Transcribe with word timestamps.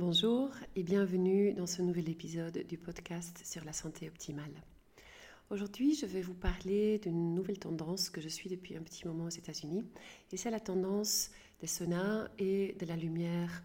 Bonjour 0.00 0.50
et 0.76 0.84
bienvenue 0.84 1.54
dans 1.54 1.66
ce 1.66 1.82
nouvel 1.82 2.08
épisode 2.08 2.64
du 2.68 2.78
podcast 2.78 3.42
sur 3.44 3.64
la 3.64 3.72
santé 3.72 4.06
optimale. 4.06 4.62
Aujourd'hui, 5.50 5.96
je 5.96 6.06
vais 6.06 6.22
vous 6.22 6.34
parler 6.34 7.00
d'une 7.00 7.34
nouvelle 7.34 7.58
tendance 7.58 8.08
que 8.08 8.20
je 8.20 8.28
suis 8.28 8.48
depuis 8.48 8.76
un 8.76 8.82
petit 8.82 9.08
moment 9.08 9.24
aux 9.24 9.28
États-Unis 9.28 9.84
et 10.30 10.36
c'est 10.36 10.52
la 10.52 10.60
tendance 10.60 11.32
des 11.60 11.66
saunas 11.66 12.28
et 12.38 12.76
de 12.78 12.86
la 12.86 12.94
lumière 12.94 13.64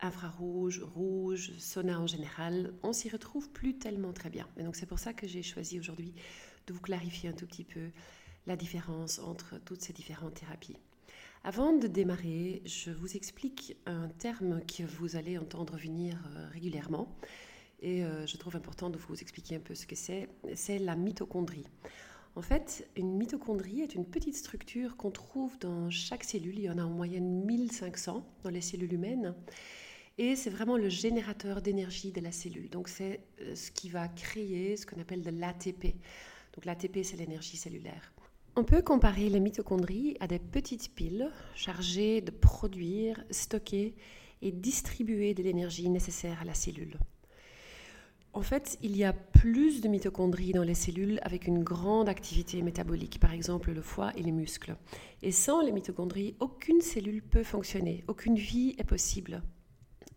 infrarouge, 0.00 0.82
rouge, 0.82 1.52
sauna 1.58 2.00
en 2.00 2.06
général. 2.06 2.72
On 2.82 2.94
s'y 2.94 3.10
retrouve 3.10 3.50
plus 3.50 3.76
tellement 3.76 4.14
très 4.14 4.30
bien. 4.30 4.48
Et 4.56 4.62
donc 4.62 4.76
c'est 4.76 4.86
pour 4.86 4.98
ça 4.98 5.12
que 5.12 5.26
j'ai 5.26 5.42
choisi 5.42 5.78
aujourd'hui 5.78 6.14
de 6.68 6.72
vous 6.72 6.80
clarifier 6.80 7.28
un 7.28 7.34
tout 7.34 7.46
petit 7.46 7.64
peu 7.64 7.90
la 8.46 8.56
différence 8.56 9.18
entre 9.18 9.58
toutes 9.58 9.82
ces 9.82 9.92
différentes 9.92 10.40
thérapies. 10.40 10.78
Avant 11.46 11.72
de 11.72 11.86
démarrer, 11.86 12.60
je 12.64 12.90
vous 12.90 13.16
explique 13.16 13.76
un 13.86 14.08
terme 14.08 14.62
que 14.66 14.82
vous 14.82 15.14
allez 15.14 15.38
entendre 15.38 15.76
venir 15.76 16.18
euh, 16.34 16.48
régulièrement 16.52 17.16
et 17.78 18.04
euh, 18.04 18.26
je 18.26 18.36
trouve 18.36 18.56
important 18.56 18.90
de 18.90 18.98
vous 18.98 19.14
expliquer 19.14 19.54
un 19.54 19.60
peu 19.60 19.76
ce 19.76 19.86
que 19.86 19.94
c'est. 19.94 20.28
C'est 20.56 20.78
la 20.78 20.96
mitochondrie. 20.96 21.68
En 22.34 22.42
fait, 22.42 22.88
une 22.96 23.16
mitochondrie 23.16 23.82
est 23.82 23.94
une 23.94 24.04
petite 24.04 24.34
structure 24.34 24.96
qu'on 24.96 25.12
trouve 25.12 25.56
dans 25.60 25.88
chaque 25.88 26.24
cellule. 26.24 26.58
Il 26.58 26.64
y 26.64 26.68
en 26.68 26.78
a 26.78 26.82
en 26.82 26.90
moyenne 26.90 27.44
1500 27.44 28.26
dans 28.42 28.50
les 28.50 28.60
cellules 28.60 28.94
humaines. 28.94 29.32
Et 30.18 30.34
c'est 30.34 30.50
vraiment 30.50 30.76
le 30.76 30.88
générateur 30.88 31.62
d'énergie 31.62 32.10
de 32.10 32.20
la 32.20 32.32
cellule. 32.32 32.70
Donc 32.70 32.88
c'est 32.88 33.20
euh, 33.42 33.54
ce 33.54 33.70
qui 33.70 33.88
va 33.88 34.08
créer 34.08 34.76
ce 34.76 34.84
qu'on 34.84 35.00
appelle 35.00 35.22
de 35.22 35.30
l'ATP. 35.30 35.94
Donc 36.54 36.64
l'ATP, 36.64 37.04
c'est 37.04 37.16
l'énergie 37.16 37.56
cellulaire. 37.56 38.15
On 38.58 38.64
peut 38.64 38.80
comparer 38.80 39.28
les 39.28 39.38
mitochondries 39.38 40.16
à 40.18 40.26
des 40.26 40.38
petites 40.38 40.94
piles 40.94 41.30
chargées 41.54 42.22
de 42.22 42.30
produire, 42.30 43.22
stocker 43.30 43.94
et 44.40 44.50
distribuer 44.50 45.34
de 45.34 45.42
l'énergie 45.42 45.90
nécessaire 45.90 46.40
à 46.40 46.46
la 46.46 46.54
cellule. 46.54 46.96
En 48.32 48.40
fait, 48.40 48.78
il 48.82 48.96
y 48.96 49.04
a 49.04 49.12
plus 49.12 49.82
de 49.82 49.88
mitochondries 49.88 50.52
dans 50.52 50.62
les 50.62 50.74
cellules 50.74 51.18
avec 51.20 51.46
une 51.46 51.62
grande 51.62 52.08
activité 52.08 52.62
métabolique, 52.62 53.20
par 53.20 53.34
exemple 53.34 53.72
le 53.72 53.82
foie 53.82 54.12
et 54.16 54.22
les 54.22 54.32
muscles. 54.32 54.74
Et 55.20 55.32
sans 55.32 55.60
les 55.60 55.72
mitochondries, 55.72 56.34
aucune 56.40 56.80
cellule 56.80 57.22
peut 57.22 57.44
fonctionner, 57.44 58.04
aucune 58.08 58.36
vie 58.36 58.74
est 58.78 58.84
possible. 58.84 59.42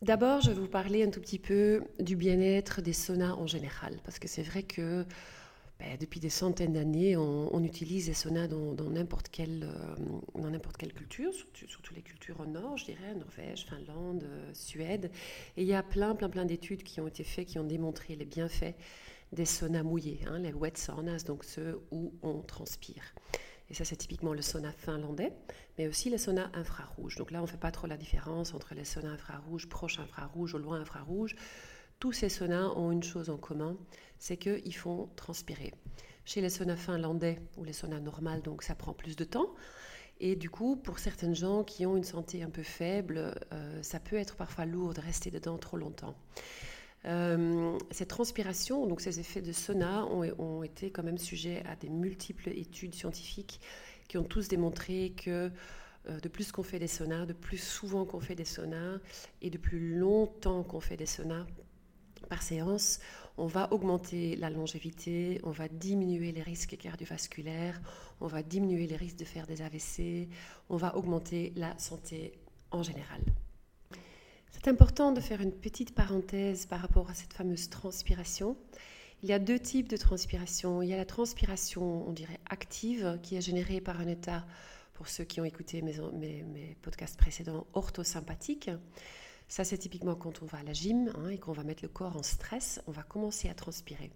D'abord, 0.02 0.40
je 0.40 0.52
vais 0.52 0.62
vous 0.62 0.70
parler 0.70 1.04
un 1.04 1.10
tout 1.10 1.20
petit 1.20 1.40
peu 1.40 1.84
du 2.00 2.16
bien-être 2.16 2.82
des 2.82 2.94
saunas 2.94 3.34
en 3.34 3.48
général, 3.48 3.98
parce 4.06 4.18
que 4.18 4.30
c'est 4.30 4.44
vrai 4.44 4.64
que 4.64 5.06
ben, 5.80 5.98
depuis 5.98 6.20
des 6.20 6.30
centaines 6.30 6.74
d'années, 6.74 7.16
on, 7.16 7.64
utilise 7.64 8.08
les 8.08 8.14
saunas 8.14 8.48
dans, 8.48 8.90
n'importe 8.90 9.30
quelle, 9.30 9.64
euh, 9.64 9.96
dans 10.36 10.50
n'importe 10.50 10.76
quelle 10.76 10.94
culture, 10.94 11.32
surtout, 11.34 11.94
les 11.94 12.02
cultures 12.02 12.40
au 12.42 12.46
nord, 12.46 12.78
je 12.78 12.86
dirais, 12.86 13.16
Norvège, 13.16 13.66
Finlande, 13.66 14.24
euh, 14.26 14.54
Suède. 14.54 15.10
Et 15.56 15.62
il 15.62 15.68
y 15.68 15.74
a 15.74 15.82
plein, 15.82 16.16
plein, 16.16 16.30
plein 16.30 16.44
d'études 16.44 16.84
qui 16.84 17.00
ont 17.00 17.08
été 17.08 17.24
faites, 17.24 17.48
qui 17.48 17.60
ont 17.60 17.64
démontré 17.64 18.18
les 18.18 18.26
bienfaits 18.26 18.76
des 19.32 19.46
saunas 19.46 19.84
mouillés, 19.84 20.20
hein, 20.28 20.40
les 20.40 20.52
wet 20.52 20.76
saunas, 20.76 21.24
donc 21.26 21.46
ceux 21.46 21.80
où 21.92 22.14
on 22.24 22.42
transpire. 22.42 23.14
Et 23.70 23.74
ça, 23.74 23.86
c'est 23.86 23.96
typiquement 23.96 24.34
le 24.34 24.42
sauna 24.42 24.72
finlandais, 24.72 25.32
mais 25.78 25.88
aussi 25.88 26.10
les 26.10 26.18
saunas 26.18 26.50
infrarouges. 26.54 27.16
Donc 27.16 27.32
là, 27.32 27.40
on 27.40 27.44
ne 27.44 27.48
fait 27.48 27.58
pas 27.58 27.72
trop 27.72 27.88
la 27.88 27.98
différence 27.98 28.54
entre 28.54 28.74
les 28.74 28.84
saunas 28.84 29.12
infrarouges, 29.12 29.70
proches 29.70 30.00
infrarouges 30.00 30.56
ou 30.56 30.58
loin 30.58 30.82
infrarouges. 30.82 31.36
Tous 32.00 32.14
ces 32.14 32.30
saunas 32.30 32.70
ont 32.78 32.92
une 32.92 33.04
chose 33.04 33.30
en 33.30 33.36
commun, 33.36 33.76
c'est 34.20 34.38
qu'ils 34.38 34.76
font 34.76 35.10
transpirer. 35.18 35.74
Chez 36.24 36.40
les 36.40 36.50
saunas 36.50 36.78
finlandais 36.78 37.42
ou 37.58 37.66
les 37.66 37.74
saunas 37.74 38.00
normales, 38.00 38.42
donc 38.42 38.64
ça 38.64 38.74
prend 38.74 38.94
plus 38.94 39.18
de 39.18 39.26
temps. 39.26 39.54
Et 40.22 40.38
du 40.38 40.50
coup, 40.50 40.78
pour 40.78 41.00
certaines 41.00 41.36
gens 41.36 41.66
qui 41.66 41.86
ont 41.86 41.98
une 41.98 42.06
santé 42.06 42.42
un 42.42 42.50
peu 42.50 42.64
faible, 42.64 43.36
euh, 43.52 43.84
ça 43.84 44.00
peut 44.00 44.16
être 44.16 44.38
parfois 44.38 44.66
lourd 44.66 44.94
de 44.94 45.02
rester 45.02 45.30
dedans 45.30 45.58
trop 45.58 45.76
longtemps. 45.76 46.16
Euh, 47.06 47.78
cette 47.92 48.10
transpiration, 48.10 48.88
donc 48.88 49.02
ces 49.02 49.20
effets 49.20 49.42
de 49.42 49.52
sauna, 49.52 50.06
ont, 50.06 50.64
été 50.64 50.92
quand 50.92 51.04
même 51.04 51.18
sujets 51.18 51.64
à 51.66 51.76
des 51.76 51.90
multiples 51.90 52.50
études 52.50 52.96
scientifiques 52.96 53.60
qui 54.08 54.18
ont 54.18 54.24
tous 54.24 54.48
démontré 54.48 55.14
que 55.18 55.52
euh, 56.08 56.20
de 56.22 56.30
plus 56.30 56.54
qu'on 56.54 56.64
fait 56.64 56.80
des 56.80 56.88
saunas, 56.88 57.26
de 57.26 57.34
plus 57.34 57.58
souvent 57.58 58.06
qu'on 58.06 58.22
fait 58.22 58.36
des 58.36 58.46
saunas 58.46 59.00
et 59.42 59.50
de 59.50 59.58
plus 59.58 59.98
longtemps 59.98 60.64
qu'on 60.64 60.80
fait 60.80 60.98
des 60.98 61.06
saunas 61.06 61.46
par 62.28 62.42
séance, 62.42 63.00
on 63.38 63.48
va 63.48 63.72
augmenter 63.72 64.36
la 64.36 64.50
longévité, 64.50 65.40
on 65.44 65.52
va 65.52 65.68
diminuer 65.68 66.32
les 66.32 66.42
risques 66.42 66.78
cardiovasculaires, 66.78 67.80
on 68.20 68.28
va 68.28 68.44
diminuer 68.44 68.88
les 68.88 68.98
risques 68.98 69.18
de 69.18 69.26
faire 69.26 69.48
des 69.48 69.62
AVC, 69.62 70.28
on 70.70 70.78
va 70.78 70.98
augmenter 70.98 71.54
la 71.56 71.78
santé 71.80 72.34
en 72.72 72.84
général. 72.84 73.22
C'est 74.52 74.68
important 74.68 75.12
de 75.12 75.22
faire 75.22 75.42
une 75.42 75.54
petite 75.54 75.96
parenthèse 75.96 76.66
par 76.66 76.82
rapport 76.82 77.10
à 77.10 77.14
cette 77.14 77.34
fameuse 77.34 77.70
transpiration. 77.70 78.58
Il 79.24 79.30
y 79.30 79.34
a 79.34 79.40
deux 79.40 79.60
types 79.60 79.90
de 79.90 79.98
transpiration. 79.98 80.82
Il 80.82 80.90
y 80.90 80.94
a 80.94 80.98
la 80.98 81.06
transpiration, 81.06 82.08
on 82.08 82.12
dirait 82.12 82.40
active, 82.50 83.20
qui 83.22 83.36
est 83.36 83.42
générée 83.42 83.80
par 83.80 84.00
un 84.00 84.08
état, 84.08 84.46
pour 84.94 85.08
ceux 85.08 85.24
qui 85.24 85.40
ont 85.40 85.46
écouté 85.46 85.82
mes, 85.82 86.76
podcasts 86.82 87.18
précédents, 87.18 87.68
orthosympathique. 87.74 88.70
Ça, 89.50 89.64
c'est 89.64 89.80
typiquement 89.80 90.16
quand 90.16 90.42
on 90.44 90.46
va 90.46 90.60
à 90.60 90.64
la 90.64 90.74
gym 90.74 91.12
hein, 91.18 91.30
et 91.30 91.40
qu'on 91.40 91.52
va 91.52 91.64
mettre 91.64 91.84
le 91.84 91.90
corps 91.90 92.16
en 92.16 92.24
stress, 92.24 92.82
on 92.88 92.92
va 92.92 93.04
commencer 93.04 93.50
à 93.50 93.56
transpirer. 93.56 94.12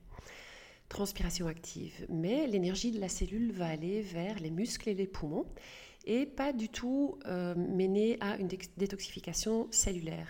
Transpiration 0.89 1.47
active. 1.47 2.05
Mais 2.07 2.45
l'énergie 2.45 2.91
de 2.91 2.99
la 2.99 3.09
cellule 3.09 3.51
va 3.51 3.67
aller 3.67 4.01
vers 4.01 4.39
les 4.39 4.51
muscles 4.51 4.89
et 4.89 4.93
les 4.93 5.07
poumons 5.07 5.45
et 6.05 6.25
pas 6.25 6.53
du 6.53 6.69
tout 6.69 7.17
euh, 7.25 7.55
mener 7.55 8.17
à 8.19 8.37
une 8.37 8.47
détoxification 8.47 9.67
cellulaire. 9.71 10.27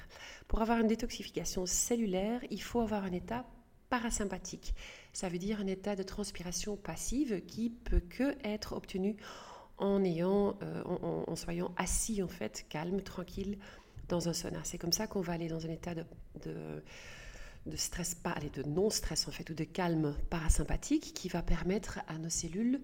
Pour 0.48 0.62
avoir 0.62 0.80
une 0.80 0.88
détoxification 0.88 1.66
cellulaire, 1.66 2.42
il 2.50 2.62
faut 2.62 2.80
avoir 2.80 3.04
un 3.04 3.12
état 3.12 3.46
parasympathique. 3.90 4.74
Ça 5.12 5.30
veut 5.30 5.38
dire 5.38 5.60
un 5.60 5.68
état 5.68 5.96
de 5.96 6.04
transpiration 6.04 6.78
passive 6.78 7.44
qui 7.46 7.70
peut 7.70 8.00
que 8.00 8.36
être 8.44 8.74
obtenu 8.74 9.18
en 9.78 10.04
ayant, 10.04 10.58
euh, 10.62 10.84
en, 10.84 11.36
soyant 11.36 11.74
assis 11.78 12.24
en 12.24 12.28
fait, 12.28 12.66
calme, 12.70 13.02
tranquille 13.02 13.58
dans 14.10 14.30
un 14.30 14.34
sauna. 14.34 14.60
C'est 14.64 14.78
comme 14.78 14.92
ça 14.92 15.08
qu'on 15.08 15.22
va 15.22 15.34
aller 15.34 15.48
dans 15.48 15.66
un 15.66 15.70
état 15.70 15.94
de, 15.96 17.76
stress, 17.76 18.16
pas, 18.16 18.36
de 18.54 18.64
non-stress 18.64 19.28
en 19.28 19.32
fait, 19.32 19.50
ou 19.50 19.54
de 19.54 19.64
calme 19.64 20.16
parasympathique 20.30 21.14
qui 21.14 21.30
va 21.30 21.42
permettre 21.42 22.00
à 22.08 22.18
nos 22.18 22.30
cellules 22.30 22.82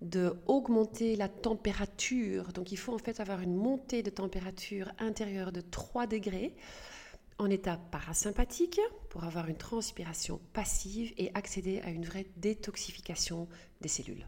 de 0.00 0.34
augmenter 0.46 1.16
la 1.16 1.28
température. 1.28 2.52
Donc 2.52 2.72
il 2.72 2.78
faut 2.78 2.94
en 2.94 2.98
fait 2.98 3.20
avoir 3.20 3.40
une 3.40 3.54
montée 3.54 4.02
de 4.02 4.10
température 4.10 4.90
intérieure 4.98 5.52
de 5.52 5.60
3 5.60 6.06
degrés 6.06 6.56
en 7.38 7.50
état 7.50 7.76
parasympathique 7.90 8.80
pour 9.10 9.24
avoir 9.24 9.48
une 9.48 9.56
transpiration 9.56 10.40
passive 10.52 11.12
et 11.16 11.30
accéder 11.34 11.80
à 11.80 11.90
une 11.90 12.04
vraie 12.04 12.26
détoxification 12.36 13.48
des 13.80 13.88
cellules. 13.88 14.26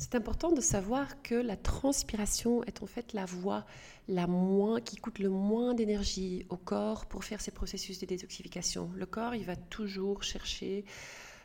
C'est 0.00 0.14
important 0.14 0.52
de 0.52 0.60
savoir 0.60 1.22
que 1.22 1.34
la 1.34 1.56
transpiration 1.56 2.62
est 2.62 2.84
en 2.84 2.86
fait 2.86 3.14
la 3.14 3.24
voie 3.24 3.66
la 4.06 4.28
moins, 4.28 4.80
qui 4.80 4.94
coûte 4.94 5.18
le 5.18 5.28
moins 5.28 5.74
d'énergie 5.74 6.46
au 6.50 6.56
corps 6.56 7.06
pour 7.06 7.24
faire 7.24 7.40
ces 7.40 7.50
processus 7.50 7.98
de 7.98 8.06
détoxification. 8.06 8.90
Le 8.94 9.06
corps, 9.06 9.34
il 9.34 9.44
va 9.44 9.56
toujours 9.56 10.22
chercher 10.22 10.84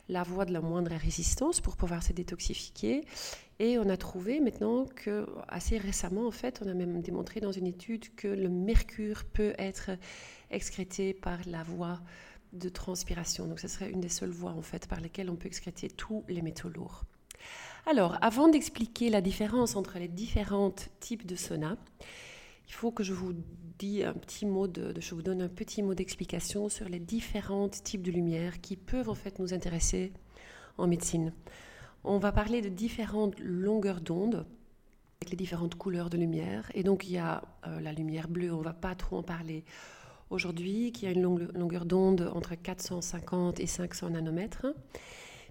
la 0.08 0.22
voie 0.22 0.44
de 0.44 0.52
la 0.52 0.60
moindre 0.60 0.92
résistance 0.94 1.60
pour 1.60 1.76
pouvoir 1.76 2.04
se 2.04 2.12
détoxifier. 2.12 3.04
Et 3.58 3.76
on 3.76 3.88
a 3.88 3.96
trouvé 3.96 4.38
maintenant 4.38 4.86
que, 4.86 5.26
assez 5.48 5.76
récemment 5.76 6.28
en 6.28 6.30
fait, 6.30 6.62
on 6.64 6.68
a 6.68 6.74
même 6.74 7.02
démontré 7.02 7.40
dans 7.40 7.52
une 7.52 7.66
étude 7.66 8.14
que 8.14 8.28
le 8.28 8.48
mercure 8.48 9.24
peut 9.24 9.54
être 9.58 9.90
excrété 10.52 11.12
par 11.12 11.40
la 11.46 11.64
voie 11.64 12.00
de 12.52 12.68
transpiration. 12.68 13.48
Donc 13.48 13.58
ce 13.58 13.66
serait 13.66 13.90
une 13.90 14.00
des 14.00 14.08
seules 14.08 14.30
voies 14.30 14.52
en 14.52 14.62
fait 14.62 14.86
par 14.86 15.00
lesquelles 15.00 15.28
on 15.28 15.36
peut 15.36 15.48
excréter 15.48 15.88
tous 15.88 16.22
les 16.28 16.40
métaux 16.40 16.68
lourds. 16.68 17.04
Alors, 17.86 18.16
avant 18.22 18.48
d'expliquer 18.48 19.10
la 19.10 19.20
différence 19.20 19.76
entre 19.76 19.98
les 19.98 20.08
différents 20.08 20.72
types 21.00 21.26
de 21.26 21.36
sauna, 21.36 21.76
il 22.66 22.72
faut 22.72 22.90
que 22.90 23.02
je 23.02 23.12
vous 23.12 23.34
dise 23.78 24.04
un 24.04 24.14
petit 24.14 24.46
mot 24.46 24.66
de, 24.66 24.94
je 24.98 25.14
vous 25.14 25.20
donne 25.20 25.42
un 25.42 25.48
petit 25.48 25.82
mot 25.82 25.94
d'explication 25.94 26.70
sur 26.70 26.88
les 26.88 26.98
différents 26.98 27.68
types 27.68 28.02
de 28.02 28.10
lumière 28.10 28.62
qui 28.62 28.76
peuvent 28.76 29.10
en 29.10 29.14
fait 29.14 29.38
nous 29.38 29.52
intéresser 29.52 30.14
en 30.78 30.86
médecine. 30.86 31.34
On 32.04 32.18
va 32.18 32.32
parler 32.32 32.62
de 32.62 32.70
différentes 32.70 33.38
longueurs 33.38 34.00
d'onde 34.00 34.46
avec 35.20 35.30
les 35.30 35.36
différentes 35.36 35.74
couleurs 35.74 36.08
de 36.08 36.16
lumière. 36.16 36.70
Et 36.74 36.84
donc 36.84 37.06
il 37.06 37.12
y 37.12 37.18
a 37.18 37.42
euh, 37.66 37.80
la 37.80 37.92
lumière 37.92 38.28
bleue, 38.28 38.50
on 38.50 38.60
ne 38.60 38.64
va 38.64 38.72
pas 38.72 38.94
trop 38.94 39.18
en 39.18 39.22
parler 39.22 39.62
aujourd'hui, 40.30 40.90
qui 40.92 41.06
a 41.06 41.10
une 41.10 41.22
longueur 41.22 41.84
d'onde 41.84 42.30
entre 42.34 42.54
450 42.54 43.60
et 43.60 43.66
500 43.66 44.10
nanomètres. 44.10 44.66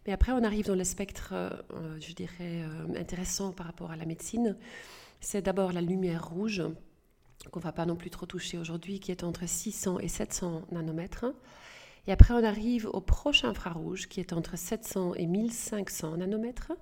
Mais 0.06 0.14
après, 0.14 0.32
on 0.32 0.44
arrive 0.44 0.66
dans 0.66 0.76
le 0.76 0.84
spectre, 0.84 1.34
euh, 1.34 2.00
je 2.00 2.14
dirais, 2.14 2.64
euh, 2.64 3.00
intéressant 3.00 3.52
par 3.52 3.66
rapport 3.66 3.92
à 3.92 3.96
la 3.96 4.06
médecine. 4.06 4.58
C'est 5.22 5.42
d'abord 5.42 5.72
la 5.72 5.82
lumière 5.82 6.28
rouge, 6.28 6.62
qu'on 7.52 7.60
ne 7.60 7.64
va 7.64 7.72
pas 7.72 7.86
non 7.86 7.96
plus 7.96 8.10
trop 8.10 8.26
toucher 8.26 8.58
aujourd'hui, 8.58 9.00
qui 9.00 9.12
est 9.12 9.24
entre 9.24 9.48
600 9.48 10.00
et 10.00 10.10
700 10.10 10.64
nanomètres. 10.72 11.26
Et 12.06 12.12
après, 12.12 12.34
on 12.34 12.44
arrive 12.44 12.90
au 12.92 13.00
prochain 13.00 13.50
infrarouge, 13.50 14.10
qui 14.10 14.20
est 14.20 14.34
entre 14.34 14.58
700 14.58 15.14
et 15.16 15.26
1500 15.26 16.18
nanomètres. 16.18 16.74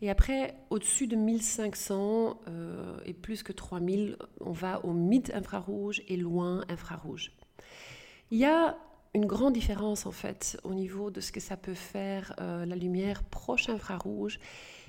Et 0.00 0.10
après, 0.10 0.54
au-dessus 0.70 1.08
de 1.08 1.16
1500 1.16 2.40
euh, 2.46 3.00
et 3.04 3.14
plus 3.14 3.42
que 3.42 3.52
3000, 3.52 4.16
on 4.40 4.52
va 4.52 4.84
au 4.84 4.92
mid-infrarouge 4.92 6.02
et 6.06 6.16
loin 6.16 6.64
infrarouge. 6.68 7.32
Il 8.30 8.38
y 8.38 8.44
a 8.44 8.76
une 9.14 9.26
grande 9.26 9.54
différence 9.54 10.06
en 10.06 10.12
fait 10.12 10.58
au 10.64 10.74
niveau 10.74 11.10
de 11.10 11.20
ce 11.20 11.32
que 11.32 11.40
ça 11.40 11.56
peut 11.56 11.74
faire 11.74 12.34
euh, 12.40 12.66
la 12.66 12.76
lumière 12.76 13.22
proche 13.24 13.68
infrarouge 13.68 14.38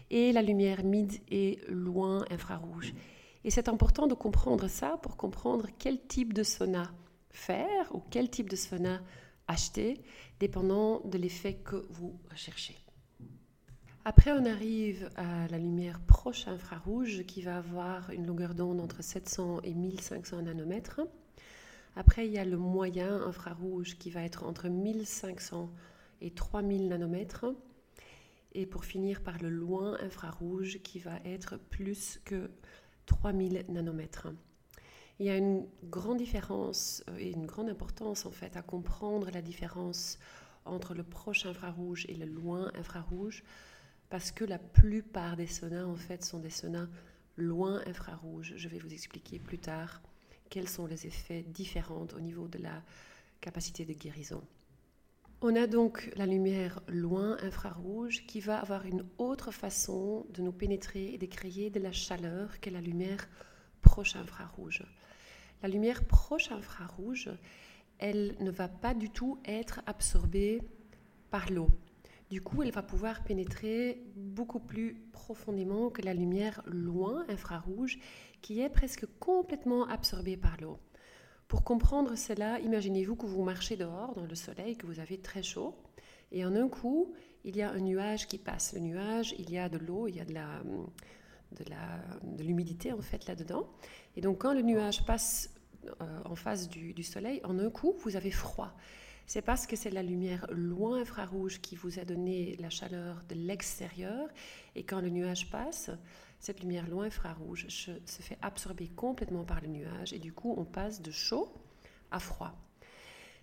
et 0.09 0.31
la 0.31 0.41
lumière 0.41 0.83
mid 0.83 1.13
et 1.29 1.59
loin 1.67 2.25
infrarouge. 2.29 2.93
Et 3.43 3.51
c'est 3.51 3.69
important 3.69 4.07
de 4.07 4.13
comprendre 4.15 4.67
ça 4.67 4.97
pour 5.01 5.15
comprendre 5.17 5.67
quel 5.77 5.99
type 6.01 6.33
de 6.33 6.43
sauna 6.43 6.91
faire 7.31 7.93
ou 7.95 8.01
quel 8.09 8.29
type 8.29 8.49
de 8.49 8.55
sauna 8.55 9.01
acheter, 9.47 10.01
dépendant 10.39 11.01
de 11.05 11.17
l'effet 11.17 11.55
que 11.55 11.87
vous 11.89 12.19
recherchez. 12.29 12.75
Après, 14.05 14.31
on 14.31 14.45
arrive 14.45 15.09
à 15.15 15.47
la 15.49 15.57
lumière 15.57 15.99
proche 15.99 16.47
infrarouge 16.47 17.23
qui 17.25 17.41
va 17.41 17.57
avoir 17.57 18.09
une 18.11 18.25
longueur 18.25 18.55
d'onde 18.55 18.79
entre 18.79 19.03
700 19.03 19.61
et 19.63 19.73
1500 19.73 20.43
nanomètres. 20.43 21.01
Après, 21.95 22.27
il 22.27 22.33
y 22.33 22.37
a 22.37 22.45
le 22.45 22.57
moyen 22.57 23.21
infrarouge 23.23 23.97
qui 23.97 24.09
va 24.09 24.23
être 24.23 24.43
entre 24.43 24.69
1500 24.69 25.71
et 26.21 26.31
3000 26.31 26.87
nanomètres. 26.87 27.45
Et 28.53 28.65
pour 28.65 28.85
finir 28.85 29.21
par 29.21 29.37
le 29.39 29.49
loin 29.49 29.97
infrarouge 30.01 30.79
qui 30.81 30.99
va 30.99 31.17
être 31.23 31.57
plus 31.57 32.19
que 32.25 32.49
3000 33.05 33.65
nanomètres. 33.69 34.27
Il 35.19 35.25
y 35.25 35.29
a 35.29 35.37
une 35.37 35.67
grande 35.83 36.17
différence 36.17 37.03
euh, 37.09 37.17
et 37.17 37.31
une 37.31 37.45
grande 37.45 37.69
importance 37.69 38.25
en 38.25 38.31
fait 38.31 38.55
à 38.55 38.61
comprendre 38.61 39.29
la 39.31 39.41
différence 39.41 40.17
entre 40.65 40.93
le 40.93 41.03
proche 41.03 41.45
infrarouge 41.45 42.05
et 42.07 42.15
le 42.15 42.25
loin 42.25 42.71
infrarouge 42.75 43.43
parce 44.09 44.31
que 44.31 44.45
la 44.45 44.57
plupart 44.57 45.35
des 45.35 45.47
saunas 45.47 45.85
en 45.85 45.95
fait 45.95 46.23
sont 46.23 46.39
des 46.39 46.49
saunas 46.49 46.87
loin 47.35 47.81
infrarouge. 47.85 48.53
Je 48.55 48.69
vais 48.69 48.79
vous 48.79 48.93
expliquer 48.93 49.39
plus 49.39 49.59
tard 49.59 50.01
quels 50.49 50.69
sont 50.69 50.87
les 50.87 51.07
effets 51.07 51.43
différents 51.43 52.07
au 52.15 52.19
niveau 52.19 52.47
de 52.47 52.57
la 52.59 52.83
capacité 53.41 53.85
de 53.85 53.93
guérison. 53.93 54.41
On 55.41 55.55
a 55.55 55.67
donc 55.67 56.11
la 56.17 56.25
lumière 56.25 56.81
loin 56.89 57.37
infrarouge 57.41 58.25
qui 58.25 58.41
va 58.41 58.59
avoir 58.59 58.85
une 58.85 59.05
autre 59.17 59.51
façon 59.51 60.25
de 60.33 60.41
nous 60.41 60.51
pénétrer 60.51 61.13
et 61.13 61.17
de 61.17 61.25
créer 61.25 61.69
de 61.69 61.79
la 61.79 61.93
chaleur 61.93 62.59
que 62.59 62.69
la 62.69 62.81
lumière 62.81 63.29
proche 63.81 64.17
infrarouge. 64.17 64.83
La 65.63 65.69
lumière 65.69 66.03
proche 66.03 66.51
infrarouge, 66.51 67.29
elle 67.99 68.35
ne 68.41 68.51
va 68.51 68.67
pas 68.67 68.93
du 68.93 69.09
tout 69.09 69.39
être 69.45 69.81
absorbée 69.85 70.61
par 71.31 71.49
l'eau. 71.51 71.69
Du 72.29 72.41
coup, 72.41 72.61
elle 72.61 72.71
va 72.71 72.83
pouvoir 72.83 73.23
pénétrer 73.23 74.03
beaucoup 74.15 74.59
plus 74.59 75.01
profondément 75.13 75.89
que 75.89 76.01
la 76.01 76.13
lumière 76.13 76.61
loin 76.65 77.25
infrarouge 77.27 77.97
qui 78.41 78.61
est 78.61 78.69
presque 78.69 79.05
complètement 79.19 79.87
absorbée 79.87 80.37
par 80.37 80.57
l'eau. 80.61 80.79
Pour 81.47 81.63
comprendre 81.63 82.15
cela, 82.15 82.59
imaginez-vous 82.59 83.15
que 83.15 83.25
vous 83.25 83.43
marchez 83.43 83.75
dehors 83.75 84.13
dans 84.13 84.25
le 84.25 84.35
soleil, 84.35 84.77
que 84.77 84.85
vous 84.85 84.99
avez 84.99 85.19
très 85.19 85.41
chaud, 85.41 85.75
et 86.31 86.45
en 86.45 86.55
un 86.55 86.67
coup, 86.67 87.13
il 87.43 87.55
y 87.57 87.61
a 87.61 87.71
un 87.71 87.79
nuage 87.79 88.27
qui 88.27 88.37
passe. 88.37 88.73
Le 88.73 88.81
nuage, 88.81 89.33
il 89.39 89.49
y 89.49 89.57
a 89.57 89.69
de 89.69 89.77
l'eau, 89.77 90.07
il 90.07 90.15
y 90.15 90.19
a 90.19 90.25
de 90.25 90.33
la, 90.33 90.61
de 92.23 92.43
l'humidité 92.43 92.93
en 92.93 93.01
fait 93.01 93.25
là-dedans. 93.27 93.67
Et 94.15 94.21
donc 94.21 94.39
quand 94.39 94.53
le 94.53 94.61
nuage 94.61 95.05
passe 95.05 95.49
euh, 96.01 96.21
en 96.25 96.35
face 96.35 96.69
du, 96.69 96.93
du, 96.93 97.03
soleil, 97.03 97.41
en 97.43 97.57
un 97.57 97.69
coup, 97.69 97.95
vous 98.03 98.15
avez 98.15 98.31
froid. 98.31 98.75
C'est 99.25 99.41
parce 99.41 99.67
que 99.67 99.75
c'est 99.75 99.91
la 99.91 100.03
lumière 100.03 100.47
loin 100.51 101.01
infrarouge 101.01 101.61
qui 101.61 101.75
vous 101.75 101.99
a 101.99 102.03
donné 102.03 102.55
la 102.59 102.69
chaleur 102.69 103.21
de 103.29 103.35
l'extérieur. 103.35 104.27
Et 104.75 104.83
quand 104.83 105.01
le 105.01 105.09
nuage 105.09 105.49
passe, 105.51 105.91
cette 106.39 106.61
lumière 106.61 106.87
loin 106.87 107.05
infrarouge 107.05 107.67
se 107.69 108.21
fait 108.21 108.37
absorber 108.41 108.87
complètement 108.87 109.43
par 109.43 109.61
le 109.61 109.67
nuage 109.67 110.13
et 110.13 110.19
du 110.19 110.33
coup 110.33 110.53
on 110.57 110.65
passe 110.65 111.01
de 111.01 111.11
chaud 111.11 111.51
à 112.11 112.19
froid. 112.19 112.53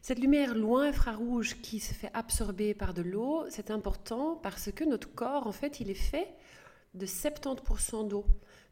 Cette 0.06 0.20
lumière 0.20 0.54
loin 0.54 0.84
infrarouge 0.84 1.60
qui 1.62 1.80
se 1.80 1.92
fait 1.92 2.10
absorber 2.14 2.74
par 2.74 2.94
de 2.94 3.02
l'eau, 3.02 3.44
c'est 3.50 3.72
important 3.72 4.36
parce 4.36 4.70
que 4.70 4.84
notre 4.84 5.12
corps, 5.12 5.48
en 5.48 5.52
fait, 5.52 5.80
il 5.80 5.90
est 5.90 5.94
fait 5.94 6.28
de 6.94 7.06
70% 7.06 8.06
d'eau. 8.06 8.24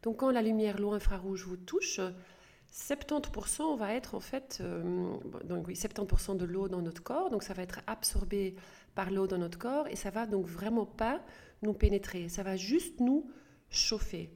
Donc 0.04 0.18
quand 0.18 0.30
la 0.30 0.42
lumière 0.42 0.78
loin 0.80 0.94
infrarouge 0.94 1.44
vous 1.44 1.56
touche, 1.56 2.00
70% 2.72 3.76
va 3.76 3.94
être 3.94 4.14
en 4.14 4.20
fait, 4.20 4.58
euh, 4.60 5.16
donc 5.42 5.66
oui, 5.66 5.74
70% 5.74 6.36
de 6.36 6.44
l'eau 6.44 6.68
dans 6.68 6.82
notre 6.82 7.02
corps, 7.02 7.30
donc 7.30 7.42
ça 7.42 7.52
va 7.52 7.62
être 7.62 7.80
absorbé 7.88 8.54
par 8.94 9.10
l'eau 9.10 9.26
dans 9.26 9.38
notre 9.38 9.58
corps 9.58 9.88
et 9.88 9.96
ça 9.96 10.10
va 10.10 10.26
donc 10.26 10.46
vraiment 10.46 10.86
pas 10.86 11.20
nous 11.62 11.72
pénétrer, 11.72 12.28
ça 12.28 12.44
va 12.44 12.56
juste 12.56 13.00
nous 13.00 13.28
chauffer. 13.74 14.30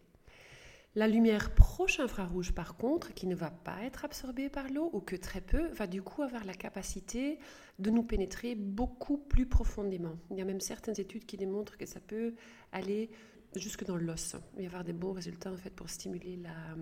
La 0.94 1.06
lumière 1.06 1.54
proche 1.54 2.00
infrarouge, 2.00 2.52
par 2.52 2.76
contre, 2.76 3.14
qui 3.14 3.26
ne 3.26 3.34
va 3.34 3.50
pas 3.50 3.82
être 3.84 4.04
absorbée 4.04 4.48
par 4.48 4.68
l'eau 4.68 4.90
ou 4.92 5.00
que 5.00 5.16
très 5.16 5.40
peu, 5.40 5.68
va 5.68 5.86
du 5.86 6.02
coup 6.02 6.22
avoir 6.22 6.44
la 6.44 6.54
capacité 6.54 7.38
de 7.78 7.90
nous 7.90 8.02
pénétrer 8.02 8.54
beaucoup 8.54 9.18
plus 9.18 9.46
profondément. 9.46 10.16
Il 10.30 10.38
y 10.38 10.40
a 10.40 10.44
même 10.44 10.60
certaines 10.60 10.98
études 10.98 11.26
qui 11.26 11.36
démontrent 11.36 11.76
que 11.76 11.86
ça 11.86 12.00
peut 12.00 12.34
aller 12.72 13.10
jusque 13.54 13.84
dans 13.84 13.96
l'os 13.96 14.36
et 14.58 14.66
avoir 14.66 14.82
des 14.82 14.92
bons 14.92 15.12
résultats 15.12 15.52
en 15.52 15.56
fait 15.56 15.70
pour 15.70 15.88
stimuler 15.88 16.36
la, 16.36 16.76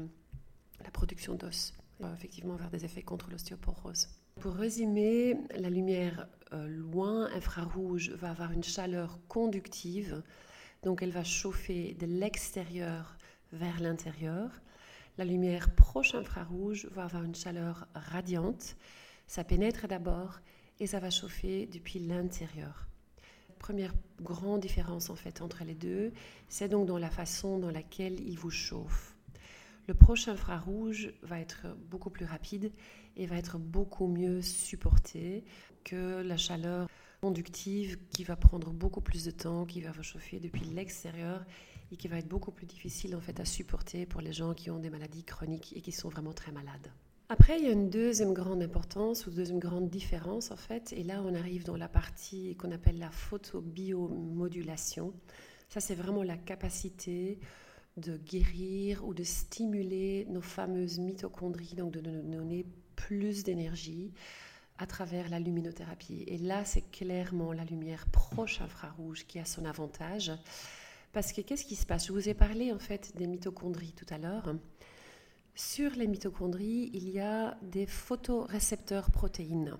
la 0.82 0.90
production 0.90 1.34
d'os, 1.34 1.74
effectivement 2.14 2.54
avoir 2.54 2.70
des 2.70 2.84
effets 2.84 3.02
contre 3.02 3.30
l'ostéoporose. 3.30 4.08
Pour 4.40 4.54
résumer, 4.54 5.36
la 5.56 5.70
lumière 5.70 6.28
euh, 6.52 6.66
loin 6.68 7.26
infrarouge 7.34 8.10
va 8.10 8.30
avoir 8.30 8.52
une 8.52 8.64
chaleur 8.64 9.18
conductive 9.28 10.22
donc 10.82 11.02
elle 11.02 11.10
va 11.10 11.24
chauffer 11.24 11.94
de 11.94 12.06
l'extérieur 12.06 13.16
vers 13.52 13.80
l'intérieur. 13.80 14.50
La 15.18 15.24
lumière 15.24 15.74
proche 15.74 16.14
infrarouge 16.14 16.86
va 16.92 17.04
avoir 17.04 17.24
une 17.24 17.34
chaleur 17.34 17.86
radiante. 17.94 18.76
Ça 19.26 19.44
pénètre 19.44 19.88
d'abord 19.88 20.40
et 20.78 20.86
ça 20.86 21.00
va 21.00 21.10
chauffer 21.10 21.66
depuis 21.66 21.98
l'intérieur. 21.98 22.86
Première 23.58 23.94
grande 24.20 24.60
différence 24.60 25.08
en 25.08 25.16
fait 25.16 25.40
entre 25.40 25.64
les 25.64 25.74
deux, 25.74 26.12
c'est 26.48 26.68
donc 26.68 26.86
dans 26.86 26.98
la 26.98 27.10
façon 27.10 27.58
dans 27.58 27.70
laquelle 27.70 28.20
il 28.20 28.38
vous 28.38 28.50
chauffe. 28.50 29.16
Le 29.88 29.94
proche 29.94 30.28
infrarouge 30.28 31.12
va 31.22 31.40
être 31.40 31.66
beaucoup 31.88 32.10
plus 32.10 32.26
rapide 32.26 32.72
et 33.16 33.26
va 33.26 33.36
être 33.36 33.58
beaucoup 33.58 34.08
mieux 34.08 34.42
supporté 34.42 35.44
que 35.84 36.22
la 36.22 36.36
chaleur 36.36 36.88
conductive 37.26 37.98
qui 38.10 38.22
va 38.22 38.36
prendre 38.36 38.70
beaucoup 38.70 39.00
plus 39.00 39.24
de 39.24 39.32
temps, 39.32 39.66
qui 39.66 39.80
va 39.80 39.90
chauffer 40.00 40.38
depuis 40.38 40.64
l'extérieur 40.66 41.44
et 41.90 41.96
qui 41.96 42.06
va 42.06 42.18
être 42.18 42.28
beaucoup 42.28 42.52
plus 42.52 42.66
difficile 42.66 43.16
en 43.16 43.20
fait 43.20 43.40
à 43.40 43.44
supporter 43.44 44.06
pour 44.06 44.20
les 44.20 44.32
gens 44.32 44.54
qui 44.54 44.70
ont 44.70 44.78
des 44.78 44.90
maladies 44.90 45.24
chroniques 45.24 45.72
et 45.76 45.80
qui 45.80 45.90
sont 45.90 46.08
vraiment 46.08 46.32
très 46.32 46.52
malades. 46.52 46.92
Après, 47.28 47.58
il 47.58 47.64
y 47.64 47.68
a 47.68 47.72
une 47.72 47.90
deuxième 47.90 48.32
grande 48.32 48.62
importance 48.62 49.26
ou 49.26 49.32
deuxième 49.32 49.58
grande 49.58 49.88
différence 49.88 50.52
en 50.52 50.56
fait, 50.56 50.92
et 50.92 51.02
là 51.02 51.20
on 51.20 51.34
arrive 51.34 51.64
dans 51.64 51.76
la 51.76 51.88
partie 51.88 52.54
qu'on 52.54 52.70
appelle 52.70 53.00
la 53.00 53.10
photobiomodulation. 53.10 55.12
Ça, 55.68 55.80
c'est 55.80 55.96
vraiment 55.96 56.22
la 56.22 56.36
capacité 56.36 57.40
de 57.96 58.18
guérir 58.18 59.04
ou 59.04 59.14
de 59.14 59.24
stimuler 59.24 60.28
nos 60.30 60.42
fameuses 60.42 61.00
mitochondries, 61.00 61.74
donc 61.74 61.90
de 61.90 62.08
nous 62.08 62.36
donner 62.36 62.66
plus 62.94 63.42
d'énergie 63.42 64.12
à 64.78 64.86
travers 64.86 65.28
la 65.28 65.40
luminothérapie. 65.40 66.24
Et 66.26 66.38
là, 66.38 66.64
c'est 66.64 66.90
clairement 66.90 67.52
la 67.52 67.64
lumière 67.64 68.06
proche 68.06 68.60
infrarouge 68.60 69.26
qui 69.26 69.38
a 69.38 69.44
son 69.44 69.64
avantage. 69.64 70.32
Parce 71.12 71.32
que 71.32 71.40
qu'est-ce 71.40 71.64
qui 71.64 71.76
se 71.76 71.86
passe? 71.86 72.06
Je 72.06 72.12
vous 72.12 72.28
ai 72.28 72.34
parlé 72.34 72.72
en 72.72 72.78
fait 72.78 73.16
des 73.16 73.26
mitochondries 73.26 73.92
tout 73.92 74.06
à 74.10 74.18
l'heure. 74.18 74.54
Sur 75.54 75.92
les 75.92 76.06
mitochondries, 76.06 76.90
il 76.92 77.08
y 77.08 77.20
a 77.20 77.56
des 77.62 77.86
photorécepteurs 77.86 79.10
protéines. 79.10 79.78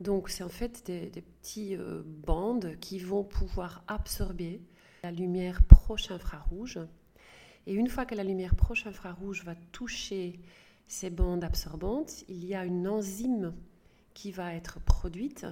Donc, 0.00 0.28
c'est 0.28 0.42
en 0.42 0.48
fait 0.48 0.84
des, 0.86 1.06
des 1.10 1.22
petites 1.22 1.78
euh, 1.78 2.02
bandes 2.04 2.76
qui 2.80 2.98
vont 2.98 3.22
pouvoir 3.22 3.84
absorber 3.86 4.60
la 5.04 5.12
lumière 5.12 5.62
proche 5.62 6.10
infrarouge. 6.10 6.80
Et 7.66 7.74
une 7.74 7.88
fois 7.88 8.04
que 8.04 8.14
la 8.14 8.24
lumière 8.24 8.56
proche 8.56 8.86
infrarouge 8.86 9.44
va 9.44 9.54
toucher 9.72 10.40
ces 10.86 11.10
bandes 11.10 11.44
absorbantes, 11.44 12.24
il 12.28 12.44
y 12.44 12.54
a 12.54 12.64
une 12.64 12.86
enzyme 12.86 13.54
qui 14.16 14.32
va 14.32 14.54
être 14.54 14.80
produite 14.80 15.46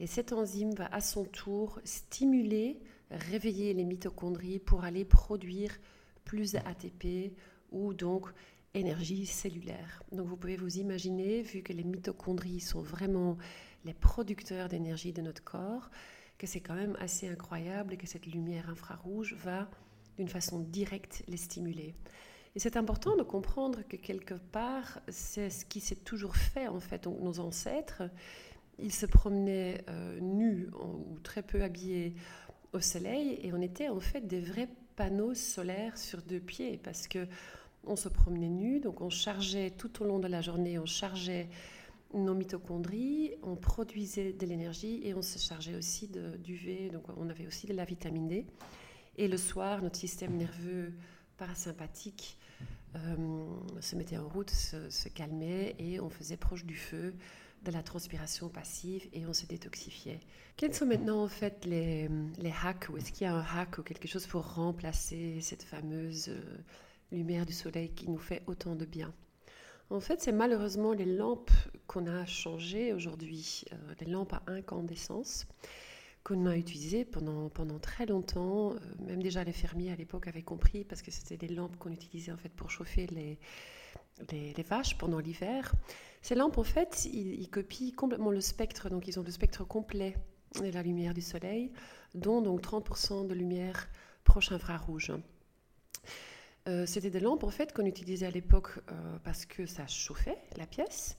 et 0.00 0.06
cette 0.06 0.32
enzyme 0.32 0.72
va 0.72 0.86
à 0.86 1.02
son 1.02 1.24
tour 1.24 1.78
stimuler, 1.84 2.80
réveiller 3.10 3.74
les 3.74 3.84
mitochondries 3.84 4.58
pour 4.58 4.82
aller 4.82 5.04
produire 5.04 5.78
plus 6.24 6.52
d'ATP 6.52 7.34
ou 7.70 7.92
donc 7.92 8.26
énergie 8.72 9.26
cellulaire. 9.26 10.02
Donc 10.10 10.26
vous 10.26 10.38
pouvez 10.38 10.56
vous 10.56 10.78
imaginer, 10.78 11.42
vu 11.42 11.62
que 11.62 11.74
les 11.74 11.84
mitochondries 11.84 12.60
sont 12.60 12.80
vraiment 12.80 13.36
les 13.84 13.94
producteurs 13.94 14.70
d'énergie 14.70 15.12
de 15.12 15.20
notre 15.20 15.44
corps, 15.44 15.90
que 16.38 16.46
c'est 16.46 16.60
quand 16.60 16.76
même 16.76 16.96
assez 17.00 17.28
incroyable 17.28 17.92
et 17.92 17.96
que 17.98 18.06
cette 18.06 18.26
lumière 18.26 18.70
infrarouge 18.70 19.34
va 19.34 19.68
d'une 20.16 20.28
façon 20.28 20.60
directe 20.60 21.24
les 21.28 21.36
stimuler. 21.36 21.94
Et 22.54 22.58
c'est 22.60 22.76
important 22.76 23.16
de 23.16 23.22
comprendre 23.22 23.80
que 23.88 23.96
quelque 23.96 24.34
part, 24.34 25.00
c'est 25.08 25.50
ce 25.50 25.64
qui 25.64 25.80
s'est 25.80 25.96
toujours 25.96 26.36
fait 26.36 26.66
en 26.66 26.80
fait. 26.80 27.04
Donc, 27.04 27.20
nos 27.20 27.40
ancêtres, 27.40 28.02
ils 28.78 28.92
se 28.92 29.06
promenaient 29.06 29.84
euh, 29.88 30.18
nus 30.20 30.68
ou 30.80 31.18
très 31.20 31.42
peu 31.42 31.62
habillés 31.62 32.14
au 32.72 32.80
soleil 32.80 33.38
et 33.42 33.52
on 33.52 33.60
était 33.60 33.88
en 33.88 34.00
fait 34.00 34.26
des 34.26 34.40
vrais 34.40 34.68
panneaux 34.96 35.34
solaires 35.34 35.96
sur 35.96 36.22
deux 36.22 36.40
pieds 36.40 36.78
parce 36.82 37.08
que 37.08 37.26
on 37.84 37.96
se 37.96 38.08
promenait 38.08 38.48
nu, 38.48 38.80
donc 38.80 39.00
on 39.00 39.10
chargeait 39.10 39.70
tout 39.70 40.02
au 40.02 40.06
long 40.06 40.18
de 40.18 40.28
la 40.28 40.42
journée, 40.42 40.78
on 40.78 40.86
chargeait 40.86 41.48
nos 42.14 42.34
mitochondries, 42.34 43.32
on 43.42 43.56
produisait 43.56 44.32
de 44.32 44.46
l'énergie 44.46 45.00
et 45.04 45.14
on 45.14 45.22
se 45.22 45.38
chargeait 45.38 45.74
aussi 45.74 46.08
d'UV, 46.08 46.90
donc 46.90 47.04
on 47.16 47.28
avait 47.28 47.46
aussi 47.46 47.66
de 47.66 47.74
la 47.74 47.84
vitamine 47.84 48.28
D. 48.28 48.46
Et 49.16 49.28
le 49.28 49.36
soir, 49.36 49.82
notre 49.82 49.96
système 49.96 50.36
nerveux 50.36 50.92
parasympathique 51.38 52.38
euh, 52.96 53.16
se 53.80 53.96
mettait 53.96 54.18
en 54.18 54.28
route, 54.28 54.50
se, 54.50 55.08
calmait 55.08 55.74
et 55.78 56.00
on 56.00 56.10
faisait 56.10 56.36
proche 56.36 56.64
du 56.64 56.76
feu 56.76 57.14
de 57.64 57.72
la 57.72 57.82
transpiration 57.82 58.48
passive 58.48 59.08
et 59.12 59.26
on 59.26 59.32
se 59.32 59.46
détoxifiait. 59.46 60.20
Quels 60.56 60.74
sont 60.74 60.86
maintenant 60.86 61.22
en 61.22 61.28
fait 61.28 61.64
les, 61.64 62.08
les 62.38 62.52
hacks 62.62 62.88
ou 62.90 62.96
est-ce 62.96 63.12
qu'il 63.12 63.26
y 63.26 63.30
a 63.30 63.34
un 63.34 63.44
hack 63.44 63.78
ou 63.78 63.82
quelque 63.82 64.06
chose 64.06 64.26
pour 64.26 64.54
remplacer 64.54 65.40
cette 65.40 65.62
fameuse 65.62 66.28
euh, 66.28 66.58
lumière 67.10 67.46
du 67.46 67.52
soleil 67.52 67.90
qui 67.90 68.08
nous 68.08 68.18
fait 68.18 68.42
autant 68.46 68.76
de 68.76 68.84
bien? 68.84 69.12
En 69.90 70.00
fait, 70.00 70.20
c'est 70.20 70.32
malheureusement 70.32 70.92
les 70.92 71.06
lampes 71.06 71.50
qu'on 71.86 72.06
a 72.06 72.26
changées 72.26 72.92
aujourd'hui, 72.92 73.64
euh, 73.72 73.94
les 74.00 74.06
lampes 74.06 74.34
à 74.34 74.42
incandescence 74.46 75.46
qu'on 76.28 76.46
a 76.46 76.56
utilisées 76.56 77.04
pendant, 77.04 77.48
pendant 77.48 77.78
très 77.78 78.04
longtemps. 78.04 78.72
Euh, 78.72 78.76
même 79.00 79.22
déjà 79.22 79.44
les 79.44 79.52
fermiers 79.52 79.90
à 79.90 79.96
l'époque 79.96 80.28
avaient 80.28 80.42
compris 80.42 80.84
parce 80.84 81.00
que 81.00 81.10
c'était 81.10 81.38
des 81.38 81.48
lampes 81.48 81.76
qu'on 81.78 81.90
utilisait 81.90 82.32
en 82.32 82.36
fait 82.36 82.50
pour 82.50 82.70
chauffer 82.70 83.06
les, 83.06 83.38
les, 84.30 84.62
vaches 84.62 84.98
pendant 84.98 85.18
l'hiver. 85.18 85.72
Ces 86.20 86.34
lampes, 86.34 86.58
en 86.58 86.64
fait, 86.64 87.06
ils, 87.06 87.48
copient 87.48 87.92
complètement 87.96 88.30
le 88.30 88.40
spectre, 88.40 88.90
donc 88.90 89.08
ils 89.08 89.18
ont 89.18 89.22
le 89.22 89.30
spectre 89.30 89.64
complet 89.64 90.16
de 90.60 90.70
la 90.70 90.82
lumière 90.82 91.14
du 91.14 91.22
soleil, 91.22 91.72
dont 92.14 92.42
donc 92.42 92.60
30% 92.62 93.26
de 93.26 93.34
lumière 93.34 93.88
proche 94.24 94.52
infrarouge. 94.52 95.12
Euh, 96.66 96.84
C'était 96.86 97.10
des 97.10 97.20
lampes 97.20 97.44
en 97.44 97.50
fait 97.50 97.72
qu'on 97.72 97.86
utilisait 97.86 98.26
à 98.26 98.30
l'époque 98.30 98.70
euh, 98.90 99.18
parce 99.24 99.46
que 99.46 99.64
ça 99.64 99.86
chauffait 99.86 100.38
la 100.56 100.66
pièce. 100.66 101.16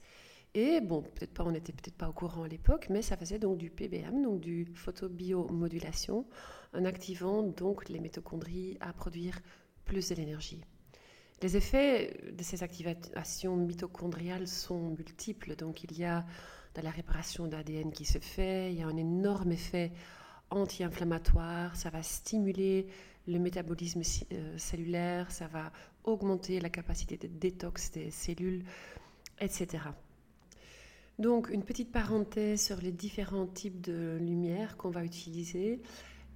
Et 0.54 0.80
bon, 0.80 1.02
peut-être 1.02 1.32
pas, 1.32 1.44
on 1.44 1.52
n'était 1.52 1.72
peut-être 1.72 1.96
pas 1.96 2.08
au 2.08 2.12
courant 2.12 2.42
à 2.42 2.48
l'époque, 2.48 2.88
mais 2.90 3.02
ça 3.02 3.16
faisait 3.16 3.38
donc 3.38 3.58
du 3.58 3.70
PBM, 3.70 4.22
donc 4.22 4.40
du 4.40 4.66
photobiomodulation, 4.74 6.26
en 6.74 6.84
activant 6.84 7.42
donc 7.42 7.88
les 7.88 8.00
mitochondries 8.00 8.76
à 8.80 8.92
produire 8.92 9.38
plus 9.84 10.08
de 10.08 10.14
l'énergie. 10.16 10.64
Les 11.42 11.56
effets 11.56 12.32
de 12.32 12.42
ces 12.42 12.62
activations 12.62 13.56
mitochondriales 13.56 14.46
sont 14.46 14.90
multiples. 14.90 15.56
Donc 15.56 15.84
il 15.84 15.96
y 15.96 16.04
a 16.04 16.26
de 16.74 16.82
la 16.82 16.90
réparation 16.90 17.46
d'ADN 17.46 17.92
qui 17.92 18.04
se 18.04 18.18
fait, 18.18 18.72
il 18.72 18.78
y 18.78 18.82
a 18.82 18.86
un 18.86 18.96
énorme 18.96 19.52
effet 19.52 19.92
anti-inflammatoire, 20.50 21.76
ça 21.76 21.90
va 21.90 22.02
stimuler 22.02 22.88
le 23.26 23.38
métabolisme 23.38 24.02
euh, 24.32 24.58
cellulaire, 24.58 25.30
ça 25.30 25.46
va 25.46 25.72
augmenter 26.04 26.60
la 26.60 26.70
capacité 26.70 27.16
de 27.16 27.28
détox 27.28 27.92
des 27.92 28.10
cellules, 28.10 28.64
etc. 29.40 29.78
Donc 31.20 31.50
une 31.50 31.62
petite 31.62 31.92
parenthèse 31.92 32.62
sur 32.62 32.78
les 32.80 32.92
différents 32.92 33.46
types 33.46 33.82
de 33.82 34.16
lumière 34.18 34.78
qu'on 34.78 34.88
va 34.88 35.04
utiliser. 35.04 35.82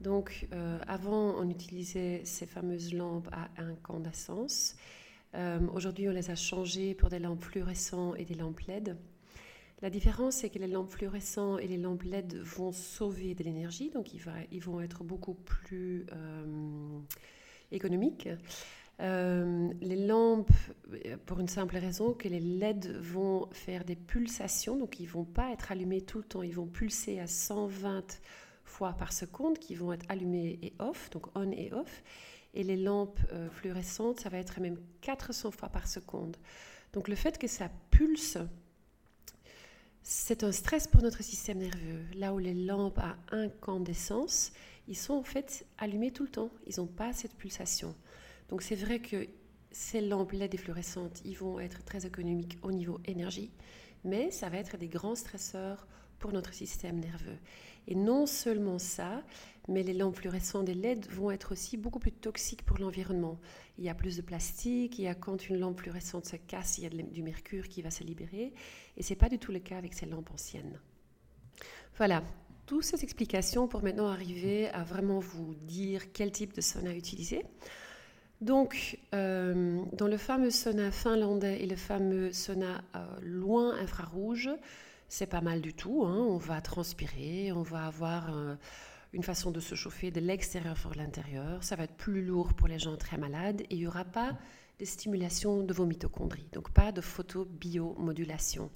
Donc, 0.03 0.47
euh, 0.53 0.79
avant, 0.87 1.35
on 1.39 1.49
utilisait 1.49 2.21
ces 2.25 2.45
fameuses 2.45 2.93
lampes 2.93 3.31
à 3.33 3.49
incandescence. 3.63 4.77
Euh, 5.35 5.59
aujourd'hui, 5.73 6.07
on 6.11 6.13
les 6.13 6.31
a 6.31 6.35
changées 6.35 6.95
pour 6.95 7.09
des 7.09 7.19
lampes 7.19 7.43
fluorescentes 7.43 8.17
et 8.19 8.27
des 8.27 8.35
lampes 8.35 8.61
LED. 8.61 8.99
La 9.81 9.89
différence, 9.89 10.37
c'est 10.37 10.51
que 10.51 10.59
les 10.59 10.67
lampes 10.67 10.91
fluorescentes 10.91 11.61
et 11.63 11.67
les 11.67 11.79
lampes 11.79 12.03
LED 12.03 12.37
vont 12.37 12.73
sauver 12.73 13.35
de 13.35 13.43
l'énergie, 13.43 13.89
donc 13.89 14.13
ils, 14.13 14.61
vont 14.61 14.83
être 14.83 15.03
beaucoup 15.03 15.35
plus 15.35 16.05
euh, 16.13 17.01
économiques. 17.73 18.29
Les 19.01 20.07
lampes, 20.07 20.53
pour 21.27 21.41
une 21.41 21.49
simple 21.49 21.77
raison, 21.77 22.13
que 22.13 22.29
les 22.29 22.41
LED 22.41 22.97
vont 22.99 23.49
faire 23.53 23.85
des 23.85 23.97
pulsations, 23.97 24.77
donc 24.77 25.01
ils 25.01 25.07
vont 25.07 25.25
pas 25.25 25.51
être 25.53 25.73
allumés 25.73 26.01
tout 26.01 26.19
le 26.19 26.25
temps, 26.25 26.43
ils 26.43 26.55
vont 26.55 26.67
pulser 26.67 27.21
à 27.21 27.27
120 27.27 28.21
fois 28.65 28.93
par 28.93 29.13
seconde 29.13 29.59
qui 29.59 29.75
vont 29.75 29.93
être 29.93 30.07
allumées 30.09 30.59
et 30.63 30.73
off, 30.79 31.11
donc 31.11 31.27
on 31.35 31.51
et 31.51 31.73
off. 31.73 32.03
Et 32.55 32.63
les 32.63 32.77
lampes 32.77 33.19
euh, 33.33 33.51
fluorescentes, 33.51 34.21
ça 34.21 34.29
va 34.29 34.39
être 34.39 34.61
même 34.61 34.79
400 35.01 35.51
fois 35.51 35.69
par 35.69 35.89
seconde. 35.89 36.37
Donc 36.93 37.09
le 37.09 37.17
fait 37.17 37.39
que 37.39 37.49
ça 37.49 37.69
pulse, 37.91 38.39
c'est 40.03 40.45
un 40.45 40.53
stress 40.53 40.87
pour 40.87 41.03
notre 41.03 41.23
système 41.23 41.59
nerveux. 41.59 42.05
Là 42.15 42.33
où 42.33 42.39
les 42.39 42.55
lampes 42.55 42.99
à 42.99 43.17
incandescence, 43.33 44.53
ils 44.87 44.97
sont 44.97 45.15
en 45.15 45.23
fait 45.23 45.67
allumés 45.79 46.13
tout 46.13 46.25
le 46.25 46.29
temps. 46.29 46.51
Ils 46.67 46.79
n'ont 46.79 46.87
pas 46.87 47.13
cette 47.13 47.35
pulsation. 47.35 47.95
Donc 48.49 48.63
c'est 48.63 48.75
vrai 48.75 49.01
que 49.01 49.27
ces 49.71 50.01
lampes 50.01 50.33
LED 50.33 50.55
et 50.55 50.59
fluorescentes, 50.59 51.21
ils 51.25 51.37
vont 51.37 51.59
être 51.59 51.85
très 51.85 52.07
économiques 52.07 52.59
au 52.63 52.71
niveau 52.71 53.01
énergie, 53.05 53.51
mais 54.05 54.31
ça 54.31 54.49
va 54.49 54.59
être 54.59 54.77
des 54.77 54.89
grands 54.89 55.17
stresseurs 55.17 55.87
pour 56.19 56.33
notre 56.33 56.55
système 56.55 57.01
nerveux. 57.01 57.39
Et 57.87 57.95
non 57.95 58.27
seulement 58.27 58.79
ça, 58.79 59.23
mais 59.69 59.83
les 59.83 59.93
lampes 59.93 60.17
fluorescentes 60.17 60.67
des 60.67 60.75
LED 60.75 61.07
vont 61.11 61.31
être 61.31 61.53
aussi 61.53 61.77
beaucoup 61.77 61.99
plus 61.99 62.13
toxiques 62.13 62.65
pour 62.65 62.79
l'environnement. 62.79 63.39
Il 63.79 63.85
y 63.85 63.89
a 63.89 63.95
plus 63.95 64.17
de 64.17 64.23
plastique, 64.23 64.99
il 64.99 65.05
y 65.05 65.09
a 65.09 65.15
quand 65.15 65.49
une 65.49 65.59
lampe 65.59 65.81
fluorescente 65.81 66.27
se 66.27 66.37
casse, 66.37 66.79
il 66.79 66.85
y 66.85 66.87
a 66.87 66.91
du 66.91 67.23
mercure 67.23 67.69
qui 67.69 67.83
va 67.83 67.91
se 67.91 68.05
libérer, 68.05 68.55
et 68.97 69.03
ce 69.03 69.11
n'est 69.11 69.19
pas 69.19 69.29
du 69.29 69.39
tout 69.39 69.53
le 69.53 69.59
cas 69.59 69.77
avec 69.77 69.93
ces 69.93 70.07
lampes 70.07 70.31
anciennes. 70.31 70.81
Voilà, 71.97 72.23
toutes 72.67 72.85
ces 72.85 73.03
explications 73.03 73.69
pour 73.69 73.83
maintenant 73.83 74.09
arriver 74.09 74.69
à 74.69 74.83
vraiment 74.83 75.19
vous 75.19 75.55
dire 75.55 76.13
quel 76.13 76.33
type 76.33 76.55
de 76.55 76.61
sauna 76.61 76.95
utiliser. 76.95 77.45
Donc, 78.41 78.99
euh, 79.15 79.83
dans 79.93 80.09
le 80.09 80.17
fameux 80.17 80.51
sauna 80.51 80.91
finlandais 80.91 81.63
et 81.63 81.67
le 81.67 81.77
fameux 81.77 82.33
sauna 82.33 82.83
euh, 82.95 83.07
loin 83.23 83.77
infrarouge, 83.79 84.51
c'est 85.09 85.27
pas 85.27 85.41
mal 85.41 85.61
du 85.61 85.73
tout. 85.73 86.05
Hein. 86.05 86.17
On 86.29 86.37
va 86.37 86.61
transpirer, 86.61 87.53
on 87.53 87.63
va 87.63 87.87
avoir 87.87 88.37
euh, 88.37 88.55
une 89.13 89.23
façon 89.23 89.51
de 89.51 89.61
se 89.61 89.75
chauffer 89.75 90.11
de 90.11 90.21
l'extérieur 90.21 90.75
vers 90.75 90.97
l'intérieur. 90.97 91.63
Ça 91.63 91.77
va 91.77 91.85
être 91.85 91.95
plus 91.95 92.25
lourd 92.25 92.55
pour 92.55 92.69
les 92.69 92.79
gens 92.79 92.97
très 92.97 93.17
malades 93.17 93.63
et 93.63 93.67
il 93.71 93.79
n'y 93.79 93.87
aura 93.87 94.05
pas 94.05 94.37
de 94.81 94.85
stimulation 94.85 95.63
de 95.63 95.73
vos 95.73 95.87
mitochondries, 95.87 96.49
donc 96.53 96.71
pas 96.73 96.91
de 96.91 97.01
photobiomodulation. 97.01 98.71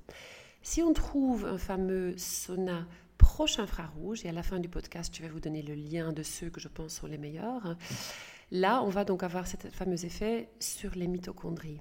Si 0.63 0.83
on 0.83 0.93
trouve 0.93 1.45
un 1.45 1.59
fameux 1.59 2.17
sauna 2.17 2.87
proche 3.19 3.59
infrarouge, 3.59 4.25
et 4.25 4.29
à 4.29 4.33
la 4.33 4.45
fin 4.45 4.61
du 4.61 4.69
podcast, 4.69 5.15
je 5.15 5.23
vais 5.23 5.29
vous 5.29 5.41
donner 5.41 5.63
le 5.63 5.75
lien 5.75 6.13
de 6.13 6.23
ceux 6.23 6.51
que 6.51 6.61
je 6.61 6.69
pense 6.69 6.95
sont 6.95 7.09
les 7.09 7.19
meilleurs, 7.19 7.77
là, 8.51 8.83
on 8.83 8.89
va 8.89 9.05
donc 9.05 9.23
avoir 9.23 9.47
ce 9.47 9.57
fameux 9.71 10.05
effet 10.05 10.49
sur 10.61 10.95
les 10.95 11.07
mitochondries. 11.07 11.81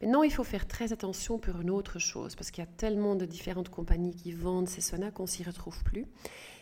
Maintenant, 0.00 0.22
il 0.22 0.32
faut 0.32 0.44
faire 0.44 0.68
très 0.68 0.92
attention 0.92 1.38
pour 1.38 1.60
une 1.60 1.70
autre 1.70 1.98
chose, 1.98 2.36
parce 2.36 2.50
qu'il 2.50 2.62
y 2.62 2.66
a 2.66 2.70
tellement 2.70 3.16
de 3.16 3.24
différentes 3.24 3.68
compagnies 3.68 4.14
qui 4.14 4.32
vendent 4.32 4.68
ces 4.68 4.80
saunas 4.80 5.10
qu'on 5.10 5.26
s'y 5.26 5.42
retrouve 5.42 5.82
plus. 5.82 6.06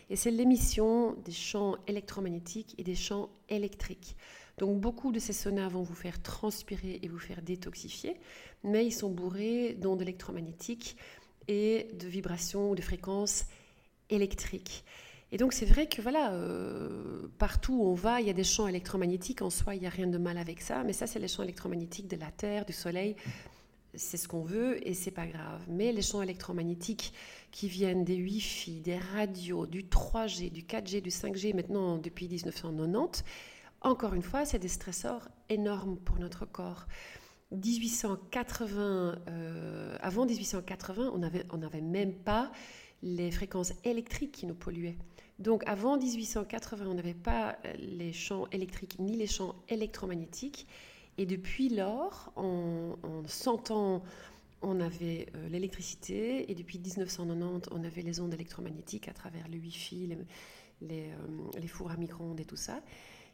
Et 0.08 0.16
c'est 0.16 0.30
l'émission 0.30 1.14
des 1.24 1.32
champs 1.32 1.76
électromagnétiques 1.86 2.74
et 2.78 2.84
des 2.84 2.94
champs 2.94 3.28
électriques. 3.48 4.16
Donc 4.58 4.80
beaucoup 4.80 5.12
de 5.12 5.18
ces 5.18 5.32
saunas 5.32 5.68
vont 5.68 5.82
vous 5.82 5.94
faire 5.94 6.22
transpirer 6.22 7.00
et 7.02 7.08
vous 7.08 7.18
faire 7.18 7.42
détoxifier, 7.42 8.16
mais 8.64 8.86
ils 8.86 8.92
sont 8.92 9.10
bourrés 9.10 9.74
d'ondes 9.74 10.00
électromagnétiques 10.00 10.96
et 11.48 11.88
de 11.92 12.06
vibrations 12.06 12.70
ou 12.70 12.74
de 12.74 12.82
fréquences 12.82 13.44
électriques. 14.08 14.84
Et 15.32 15.38
donc 15.38 15.52
c'est 15.52 15.66
vrai 15.66 15.88
que 15.88 16.00
voilà, 16.02 16.32
euh, 16.32 17.28
partout 17.38 17.74
où 17.74 17.86
on 17.86 17.94
va, 17.94 18.20
il 18.20 18.26
y 18.26 18.30
a 18.30 18.32
des 18.32 18.44
champs 18.44 18.68
électromagnétiques. 18.68 19.42
En 19.42 19.50
soi, 19.50 19.74
il 19.74 19.80
n'y 19.80 19.86
a 19.86 19.90
rien 19.90 20.06
de 20.06 20.18
mal 20.18 20.38
avec 20.38 20.60
ça. 20.60 20.84
Mais 20.84 20.92
ça, 20.92 21.06
c'est 21.06 21.18
les 21.18 21.28
champs 21.28 21.42
électromagnétiques 21.42 22.08
de 22.08 22.16
la 22.16 22.30
Terre, 22.30 22.64
du 22.64 22.72
Soleil. 22.72 23.16
C'est 23.94 24.18
ce 24.18 24.28
qu'on 24.28 24.42
veut 24.42 24.86
et 24.86 24.94
c'est 24.94 25.10
pas 25.10 25.26
grave. 25.26 25.62
Mais 25.68 25.92
les 25.92 26.02
champs 26.02 26.22
électromagnétiques 26.22 27.12
qui 27.50 27.68
viennent 27.68 28.04
des 28.04 28.22
Wi-Fi, 28.22 28.80
des 28.80 28.98
radios, 28.98 29.66
du 29.66 29.84
3G, 29.84 30.52
du 30.52 30.62
4G, 30.62 31.00
du 31.00 31.10
5G, 31.10 31.54
maintenant 31.54 31.96
depuis 31.96 32.26
1990, 32.26 33.24
encore 33.80 34.14
une 34.14 34.22
fois, 34.22 34.44
c'est 34.44 34.58
des 34.58 34.68
stressors 34.68 35.28
énormes 35.48 35.96
pour 35.96 36.18
notre 36.18 36.44
corps. 36.44 36.86
1880, 37.52 39.18
euh, 39.28 39.96
avant 40.00 40.26
1880, 40.26 41.10
on 41.14 41.18
n'avait 41.18 41.44
on 41.52 41.62
avait 41.62 41.80
même 41.80 42.12
pas 42.12 42.50
les 43.02 43.30
fréquences 43.30 43.72
électriques 43.84 44.32
qui 44.32 44.46
nous 44.46 44.54
polluaient. 44.54 44.96
Donc 45.38 45.62
avant 45.66 45.98
1880, 45.98 46.86
on 46.86 46.94
n'avait 46.94 47.14
pas 47.14 47.58
euh, 47.64 47.74
les 47.78 48.12
champs 48.12 48.46
électriques 48.52 48.98
ni 48.98 49.16
les 49.16 49.26
champs 49.26 49.54
électromagnétiques. 49.68 50.66
Et 51.18 51.26
depuis 51.26 51.68
lors, 51.68 52.32
en, 52.36 52.96
100 53.26 53.70
ans, 53.70 54.02
on 54.62 54.80
avait 54.80 55.26
euh, 55.34 55.48
l'électricité. 55.48 56.50
Et 56.50 56.54
depuis 56.54 56.78
1990, 56.78 57.68
on 57.72 57.84
avait 57.84 58.02
les 58.02 58.20
ondes 58.20 58.32
électromagnétiques 58.32 59.08
à 59.08 59.12
travers 59.12 59.46
le 59.48 59.58
Wi-Fi, 59.58 60.16
les, 60.80 61.10
euh, 61.10 61.16
les, 61.60 61.68
fours 61.68 61.90
à 61.90 61.96
micro-ondes 61.96 62.40
et 62.40 62.44
tout 62.46 62.56
ça. 62.56 62.80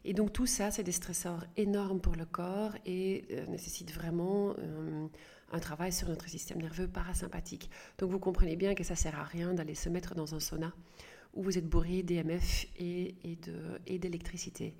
Et 0.04 0.12
donc 0.12 0.32
tout 0.32 0.47
ça, 0.47 0.73
c'est 0.73 0.82
des 0.82 0.92
stresseurs 0.92 1.47
énormes 1.56 2.00
pour 2.00 2.16
le 2.16 2.25
corps 2.25 2.73
et 2.85 3.25
nécessite 3.47 3.92
vraiment 3.92 4.52
un 5.52 5.61
travail 5.61 5.92
sur 5.92 6.09
notre 6.09 6.28
système 6.28 6.61
nerveux 6.61 6.88
parasympathique. 6.88 7.71
Donc 7.99 8.11
vous 8.11 8.18
comprenez 8.18 8.56
bien 8.56 8.75
que 8.75 8.82
ça 8.82 8.97
sert 8.97 9.16
à 9.16 9.23
rien 9.23 9.54
d'aller 9.54 9.76
se 9.76 9.88
mettre 9.88 10.16
dans 10.16 10.35
un 10.35 10.40
sauna 10.40 10.73
où 11.34 11.42
vous 11.42 11.58
êtes 11.58 11.68
bourré 11.68 12.02
d'EMF 12.02 12.66
et, 12.78 13.14
et 13.86 13.98
d'électricité. 13.98 14.74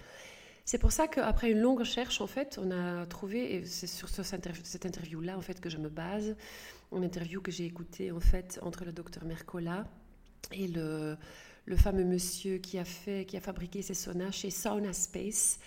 C'est 0.64 0.78
pour 0.78 0.92
ça 0.92 1.09
qu'après 1.09 1.50
une 1.50 1.61
longue 1.61 1.80
recherche, 1.80 2.21
en 2.21 2.26
fait, 2.26 2.59
on 2.62 2.71
a 2.71 3.04
trouvé, 3.06 3.56
et 3.56 3.66
c'est 3.66 3.88
sur 3.88 4.09
cette 4.09 4.87
interview-là, 4.87 5.37
en 5.37 5.40
fait, 5.40 5.61
que 5.61 5.68
je 5.68 5.76
me 5.76 5.88
base, 5.88 6.37
une 6.92 7.04
interview 7.04 7.40
que 7.40 7.50
j'ai 7.50 7.64
écoutée, 7.64 8.12
en 8.12 8.21
fait, 8.21 8.61
entre 8.62 8.85
le 8.85 8.92
docteur 8.92 9.25
Mercola 9.25 9.85
et 10.52 10.68
le, 10.68 11.16
fameux 11.76 12.04
monsieur 12.04 12.59
qui 12.59 12.78
a, 12.78 12.85
fabriqué 12.85 13.82
ces 13.82 13.94
saunas 13.94 14.30
chez 14.30 14.50
Sauna 14.50 14.92
Space. 14.92 15.59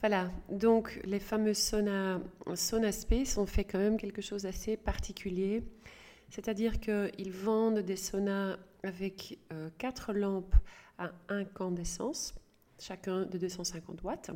Voilà, 0.00 0.30
donc 0.48 1.00
les 1.04 1.18
fameux 1.18 1.54
sauna, 1.54 2.20
sauna 2.54 2.92
Space 2.92 3.36
ont 3.36 3.46
fait 3.46 3.64
quand 3.64 3.78
même 3.78 3.98
quelque 3.98 4.22
chose 4.22 4.44
d'assez 4.44 4.76
particulier. 4.76 5.64
C'est-à-dire 6.30 6.80
qu'ils 6.80 7.32
vendent 7.32 7.80
des 7.80 7.96
saunas 7.96 8.56
avec 8.82 9.38
euh, 9.52 9.70
quatre 9.78 10.12
lampes 10.12 10.54
à 10.98 11.12
incandescence 11.28 12.34
chacun 12.80 13.26
de 13.26 13.38
250 13.38 14.02
watts, 14.02 14.30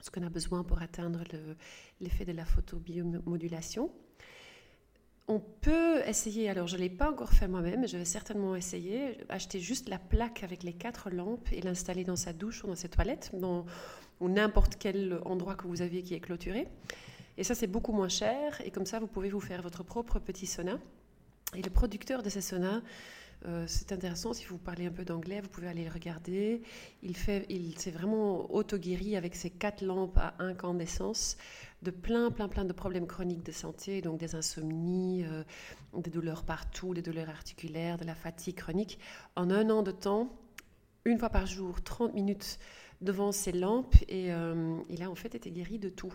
ce 0.00 0.10
qu'on 0.10 0.22
a 0.22 0.28
besoin 0.28 0.64
pour 0.64 0.82
atteindre 0.82 1.22
l'effet 2.00 2.24
de 2.24 2.32
la 2.32 2.44
photobiomodulation. 2.44 3.90
On 5.26 5.40
peut 5.40 6.02
essayer, 6.06 6.50
alors 6.50 6.66
je 6.66 6.76
ne 6.76 6.82
l'ai 6.82 6.90
pas 6.90 7.10
encore 7.10 7.32
fait 7.32 7.48
moi-même, 7.48 7.80
mais 7.80 7.86
je 7.86 7.96
vais 7.96 8.04
certainement 8.04 8.56
essayer, 8.56 9.18
acheter 9.30 9.58
juste 9.58 9.88
la 9.88 9.98
plaque 9.98 10.42
avec 10.42 10.62
les 10.62 10.74
quatre 10.74 11.08
lampes 11.08 11.48
et 11.50 11.62
l'installer 11.62 12.04
dans 12.04 12.16
sa 12.16 12.34
douche 12.34 12.62
ou 12.62 12.66
dans 12.66 12.76
ses 12.76 12.90
toilettes, 12.90 13.30
dans, 13.32 13.64
ou 14.20 14.28
n'importe 14.28 14.76
quel 14.76 15.18
endroit 15.24 15.54
que 15.54 15.66
vous 15.66 15.80
avez 15.80 16.02
qui 16.02 16.12
est 16.12 16.20
clôturé. 16.20 16.68
Et 17.38 17.44
ça, 17.44 17.54
c'est 17.54 17.66
beaucoup 17.66 17.92
moins 17.92 18.10
cher, 18.10 18.60
et 18.64 18.70
comme 18.70 18.84
ça, 18.84 19.00
vous 19.00 19.06
pouvez 19.06 19.30
vous 19.30 19.40
faire 19.40 19.62
votre 19.62 19.82
propre 19.82 20.18
petit 20.18 20.46
sauna. 20.46 20.78
Et 21.54 21.62
le 21.62 21.70
producteur 21.70 22.22
de 22.22 22.30
saunas 22.30 22.80
euh, 23.46 23.64
c'est 23.66 23.92
intéressant, 23.92 24.32
si 24.32 24.46
vous 24.46 24.56
parlez 24.56 24.86
un 24.86 24.90
peu 24.90 25.04
d'anglais, 25.04 25.40
vous 25.42 25.48
pouvez 25.48 25.68
aller 25.68 25.84
le 25.84 25.90
regarder. 25.90 26.62
Il, 27.02 27.14
il 27.50 27.78
s'est 27.78 27.90
vraiment 27.90 28.50
auto-guéri 28.54 29.16
avec 29.16 29.34
ses 29.34 29.50
quatre 29.50 29.84
lampes 29.84 30.16
à 30.16 30.34
incandescence 30.38 31.36
de 31.82 31.90
plein, 31.90 32.30
plein, 32.30 32.48
plein 32.48 32.64
de 32.64 32.72
problèmes 32.72 33.06
chroniques 33.06 33.44
de 33.44 33.52
santé, 33.52 34.00
donc 34.00 34.18
des 34.18 34.34
insomnies, 34.34 35.24
euh, 35.26 35.44
des 35.94 36.10
douleurs 36.10 36.44
partout, 36.44 36.94
des 36.94 37.02
douleurs 37.02 37.28
articulaires, 37.28 37.98
de 37.98 38.04
la 38.04 38.14
fatigue 38.14 38.56
chronique. 38.56 38.98
En 39.36 39.50
un 39.50 39.68
an 39.68 39.82
de 39.82 39.90
temps, 39.90 40.30
une 41.04 41.18
fois 41.18 41.28
par 41.28 41.44
jour, 41.44 41.82
30 41.82 42.14
minutes 42.14 42.58
devant 43.02 43.32
ces 43.32 43.52
lampes, 43.52 43.94
et 44.08 44.32
euh, 44.32 44.78
il 44.88 45.02
a 45.02 45.10
en 45.10 45.14
fait 45.14 45.34
été 45.34 45.50
guéri 45.50 45.78
de 45.78 45.90
tout. 45.90 46.14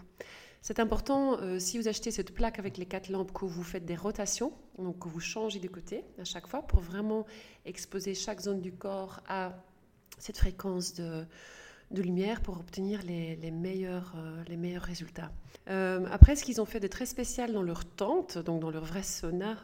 C'est 0.62 0.80
important, 0.80 1.40
euh, 1.40 1.58
si 1.58 1.78
vous 1.78 1.88
achetez 1.88 2.12
cette 2.12 2.34
plaque 2.34 2.60
avec 2.60 2.78
les 2.78 2.86
quatre 2.86 3.10
lampes, 3.10 3.32
que 3.32 3.46
vous 3.46 3.64
faites 3.64 3.86
des 3.86 3.96
rotations, 3.96 4.52
donc 4.78 5.00
que 5.00 5.08
vous 5.08 5.22
changez 5.22 5.60
de 5.60 5.68
côté 5.68 6.04
à 6.20 6.26
chaque 6.26 6.48
fois 6.48 6.64
pour 6.64 6.82
vraiment 6.82 7.26
exposer 7.66 8.14
chaque 8.14 8.42
zone 8.42 8.60
du 8.60 8.74
corps 8.74 9.22
à 9.28 9.54
cette 10.18 10.38
fréquence 10.38 10.94
de, 10.96 11.26
lumière 11.92 12.42
pour 12.42 12.60
obtenir 12.60 13.02
les, 13.04 13.52
meilleurs, 13.52 14.14
euh, 14.18 14.44
les 14.48 14.58
meilleurs 14.58 14.84
résultats. 14.84 15.32
Euh, 15.70 16.06
après, 16.12 16.36
ce 16.36 16.44
qu'ils 16.44 16.62
ont 16.62 16.66
fait 16.66 16.80
de 16.80 16.88
très 16.88 17.06
spécial 17.06 17.52
dans 17.54 17.64
leur 17.64 17.86
tente, 17.86 18.38
donc 18.38 18.60
dans 18.60 18.70
leur 18.70 18.86
vrai 18.86 19.02
sauna 19.02 19.58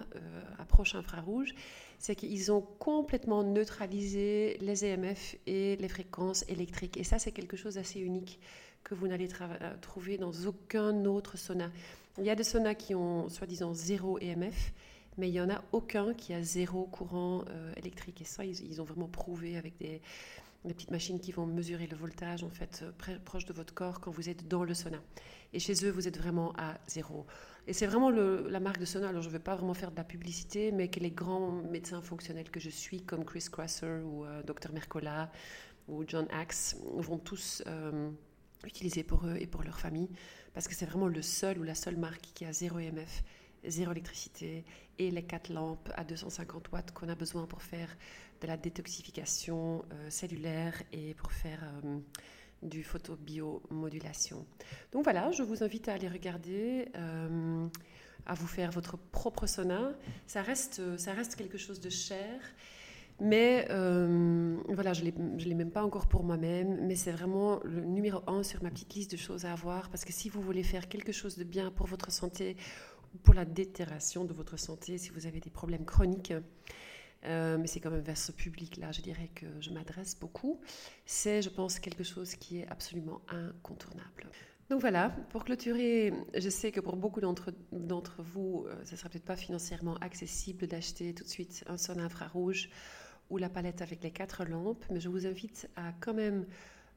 approche 0.57 0.95
infrarouge, 0.95 1.53
c'est 1.99 2.15
qu'ils 2.15 2.51
ont 2.51 2.61
complètement 2.61 3.43
neutralisé 3.43 4.57
les 4.61 4.85
EMF 4.85 5.35
et 5.45 5.75
les 5.75 5.87
fréquences 5.87 6.45
électriques. 6.47 6.97
Et 6.97 7.03
ça, 7.03 7.19
c'est 7.19 7.31
quelque 7.31 7.57
chose 7.57 7.75
d'assez 7.75 7.99
unique 7.99 8.39
que 8.85 8.93
vous 8.93 9.07
n'allez 9.07 9.27
euh, 9.41 9.73
trouver 9.81 10.17
dans 10.17 10.31
aucun 10.45 11.03
autre 11.05 11.37
sauna. 11.37 11.69
Il 12.17 12.23
y 12.23 12.29
a 12.29 12.35
des 12.35 12.43
saunas 12.43 12.75
qui 12.75 12.95
ont 12.95 13.27
soi-disant 13.27 13.73
zéro 13.73 14.17
EMF, 14.19 14.73
mais 15.17 15.27
il 15.27 15.31
n'y 15.31 15.41
en 15.41 15.49
a 15.49 15.61
aucun 15.73 16.13
qui 16.13 16.33
a 16.33 16.41
zéro 16.41 16.85
courant 16.85 17.43
euh, 17.49 17.73
électrique. 17.75 18.21
Et 18.21 18.25
ça, 18.25 18.45
ils, 18.45 18.81
ont 18.81 18.85
vraiment 18.85 19.07
prouvé 19.07 19.57
avec 19.57 19.77
des, 19.77 20.01
petites 20.63 20.91
machines 20.91 21.19
qui 21.19 21.31
vont 21.31 21.45
mesurer 21.45 21.87
le 21.87 21.97
voltage 21.97 22.43
en 22.43 22.49
fait 22.49 22.83
euh, 22.83 23.19
proche 23.25 23.45
de 23.45 23.53
votre 23.53 23.73
corps 23.73 23.99
quand 23.99 24.11
vous 24.11 24.29
êtes 24.29 24.47
dans 24.47 24.63
le 24.63 24.73
sauna. 24.73 25.01
Et 25.51 25.59
chez 25.59 25.73
eux, 25.83 25.89
vous 25.89 26.07
êtes 26.07 26.17
vraiment 26.17 26.53
à 26.55 26.77
zéro. 26.87 27.25
Et 27.67 27.73
c'est 27.73 27.87
vraiment 27.87 28.11
la 28.11 28.59
marque 28.59 28.79
de 28.79 28.85
sauna. 28.85 29.09
Alors, 29.09 29.23
je 29.23 29.29
ne 29.29 29.33
vais 29.33 29.39
pas 29.39 29.55
vraiment 29.55 29.73
faire 29.73 29.89
de 29.89 29.97
la 29.97 30.03
publicité, 30.03 30.71
mais 30.71 30.89
que 30.89 30.99
les 30.99 31.11
grands 31.11 31.63
médecins 31.71 32.01
fonctionnels 32.01 32.51
que 32.51 32.59
je 32.59 32.69
suis, 32.69 33.01
comme 33.01 33.25
Chris 33.25 33.47
Crosser 33.51 34.01
ou 34.05 34.25
Dr 34.45 34.71
Mercola 34.71 35.31
ou 35.87 36.03
John 36.05 36.27
Axe, 36.29 36.77
vont 36.97 37.17
tous 37.17 37.63
utiliser 38.65 39.03
pour 39.03 39.25
eux 39.25 39.37
et 39.39 39.47
pour 39.47 39.63
leur 39.63 39.79
famille, 39.79 40.09
parce 40.53 40.67
que 40.67 40.73
c'est 40.73 40.85
vraiment 40.85 41.07
le 41.07 41.21
seul 41.21 41.59
ou 41.59 41.63
la 41.63 41.75
seule 41.75 41.97
marque 41.97 42.29
qui 42.33 42.45
a 42.45 42.53
zéro 42.53 42.79
EMF, 42.79 43.23
zéro 43.65 43.91
électricité 43.91 44.63
et 44.99 45.11
les 45.11 45.23
quatre 45.23 45.51
lampes 45.51 45.89
à 45.95 46.03
250 46.03 46.71
watts 46.71 46.91
qu'on 46.91 47.09
a 47.09 47.15
besoin 47.15 47.45
pour 47.45 47.61
faire 47.61 47.89
de 48.41 48.47
la 48.47 48.57
détoxification 48.57 49.83
euh, 49.91 50.09
cellulaire 50.09 50.81
et 50.91 51.13
pour 51.15 51.31
faire 51.31 51.63
euh, 51.63 51.99
du 52.61 52.83
photobiomodulation. 52.83 54.45
Donc 54.91 55.03
voilà, 55.03 55.31
je 55.31 55.43
vous 55.43 55.63
invite 55.63 55.87
à 55.89 55.93
aller 55.93 56.07
regarder. 56.07 56.89
Euh, 56.95 57.67
à 58.27 58.33
vous 58.33 58.47
faire 58.47 58.71
votre 58.71 58.97
propre 58.97 59.45
sauna. 59.45 59.91
Ça 60.25 60.41
reste, 60.41 60.97
ça 60.97 61.13
reste 61.13 61.35
quelque 61.35 61.57
chose 61.59 61.79
de 61.79 61.89
cher. 61.89 62.41
Mais 63.21 63.67
euh, 63.69 64.57
voilà, 64.67 64.91
je 64.91 65.03
ne 65.05 65.37
l'ai 65.37 65.53
même 65.53 65.71
pas 65.71 65.83
encore 65.83 66.07
pour 66.07 66.23
moi-même, 66.23 66.85
mais 66.85 66.95
c'est 66.95 67.11
vraiment 67.11 67.61
le 67.63 67.81
numéro 67.81 68.21
un 68.27 68.43
sur 68.43 68.61
ma 68.61 68.69
petite 68.69 68.93
liste 68.93 69.11
de 69.11 69.17
choses 69.17 69.45
à 69.45 69.53
avoir, 69.53 69.89
parce 69.89 70.03
que 70.03 70.11
si 70.11 70.27
vous 70.27 70.41
voulez 70.41 70.63
faire 70.63 70.89
quelque 70.89 71.13
chose 71.13 71.37
de 71.37 71.45
bien 71.45 71.71
pour 71.71 71.87
votre 71.87 72.11
santé, 72.11 72.57
ou 73.13 73.17
pour 73.19 73.33
la 73.33 73.45
déterration 73.45 74.25
de 74.25 74.33
votre 74.33 74.57
santé, 74.57 74.97
si 74.97 75.11
vous 75.11 75.27
avez 75.27 75.39
des 75.39 75.49
problèmes 75.49 75.85
chroniques, 75.85 76.33
euh, 77.23 77.57
mais 77.57 77.67
c'est 77.67 77.79
quand 77.79 77.89
même 77.89 78.01
vers 78.01 78.17
ce 78.17 78.33
public-là, 78.33 78.91
je 78.91 79.01
dirais 79.01 79.29
que 79.33 79.45
je 79.61 79.71
m'adresse 79.71 80.19
beaucoup, 80.19 80.59
c'est, 81.05 81.41
je 81.41 81.49
pense, 81.49 81.79
quelque 81.79 82.03
chose 82.03 82.35
qui 82.35 82.59
est 82.59 82.67
absolument 82.67 83.21
incontournable. 83.29 84.29
Donc 84.69 84.81
voilà, 84.81 85.09
pour 85.29 85.45
clôturer, 85.45 86.11
je 86.35 86.49
sais 86.49 86.71
que 86.71 86.79
pour 86.79 86.97
beaucoup 86.97 87.21
d'entre 87.21 88.23
vous, 88.23 88.65
euh, 88.67 88.73
ce 88.83 88.91
ne 88.91 88.97
sera 88.97 89.09
peut-être 89.09 89.25
pas 89.25 89.35
financièrement 89.35 89.95
accessible 89.97 90.67
d'acheter 90.67 91.13
tout 91.13 91.23
de 91.23 91.29
suite 91.29 91.63
un 91.67 91.77
son 91.77 91.99
infrarouge 91.99 92.69
ou 93.29 93.37
la 93.37 93.49
palette 93.49 93.81
avec 93.81 94.03
les 94.03 94.11
quatre 94.11 94.45
lampes, 94.45 94.85
mais 94.91 94.99
je 94.99 95.09
vous 95.09 95.25
invite 95.25 95.69
à 95.75 95.93
quand 95.99 96.13
même 96.13 96.45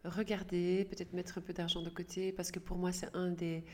regarder, 0.04 0.84
peut-être 0.84 1.12
mettre 1.12 1.38
un 1.38 1.40
peu 1.40 1.52
d'argent 1.52 1.82
de 1.82 1.90
côté, 1.90 2.32
parce 2.32 2.50
que 2.50 2.58
pour 2.58 2.76
moi 2.76 2.92
c'est 2.92 3.14
un 3.14 3.30
des 3.30 3.64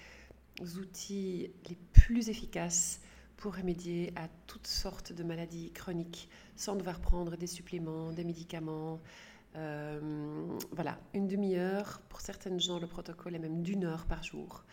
outils 0.60 1.50
les 1.68 1.76
plus 1.92 2.28
efficaces 2.28 3.00
pour 3.36 3.56
remédier 3.56 4.12
à 4.16 4.28
toutes 4.46 4.66
sortes 4.66 5.12
de 5.12 5.22
maladies 5.22 5.72
chroniques 5.72 6.28
sans 6.56 6.76
devoir 6.76 7.00
prendre 7.00 7.36
des 7.36 7.46
suppléments, 7.46 8.12
des 8.12 8.24
médicaments. 8.24 9.00
Euh, 9.56 10.00
voilà, 10.72 10.98
une 11.12 11.28
demi-heure, 11.28 12.00
pour 12.08 12.20
certaines 12.20 12.60
gens 12.60 12.78
le 12.78 12.86
protocole 12.86 13.34
est 13.34 13.40
même 13.40 13.62
d'une 13.62 13.84
heure 13.84 14.06
par 14.06 14.22
jour, 14.22 14.64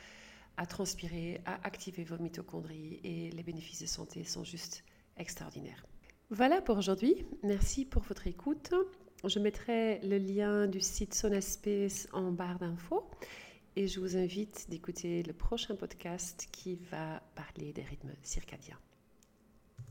à 0.57 0.65
transpirer, 0.65 1.41
à 1.45 1.65
activer 1.65 2.03
vos 2.03 2.17
mitochondries 2.17 2.99
et 3.03 3.31
les 3.31 3.43
bénéfices 3.43 3.81
de 3.81 3.87
santé 3.87 4.23
sont 4.23 4.43
juste 4.43 4.83
extraordinaires. 5.17 5.85
Voilà 6.33 6.61
pour 6.61 6.77
aujourd'hui. 6.77 7.25
Merci 7.43 7.83
pour 7.83 8.03
votre 8.03 8.25
écoute. 8.25 8.73
Je 9.25 9.37
mettrai 9.37 9.99
le 9.99 10.17
lien 10.17 10.65
du 10.65 10.79
site 10.79 11.13
Sonaspace 11.13 12.07
en 12.13 12.31
barre 12.31 12.57
d'infos 12.57 13.03
et 13.75 13.89
je 13.89 13.99
vous 13.99 14.15
invite 14.15 14.69
d'écouter 14.69 15.23
le 15.23 15.33
prochain 15.33 15.75
podcast 15.75 16.47
qui 16.53 16.77
va 16.89 17.21
parler 17.35 17.73
des 17.73 17.81
rythmes 17.81 18.13
circadiens. 18.23 18.79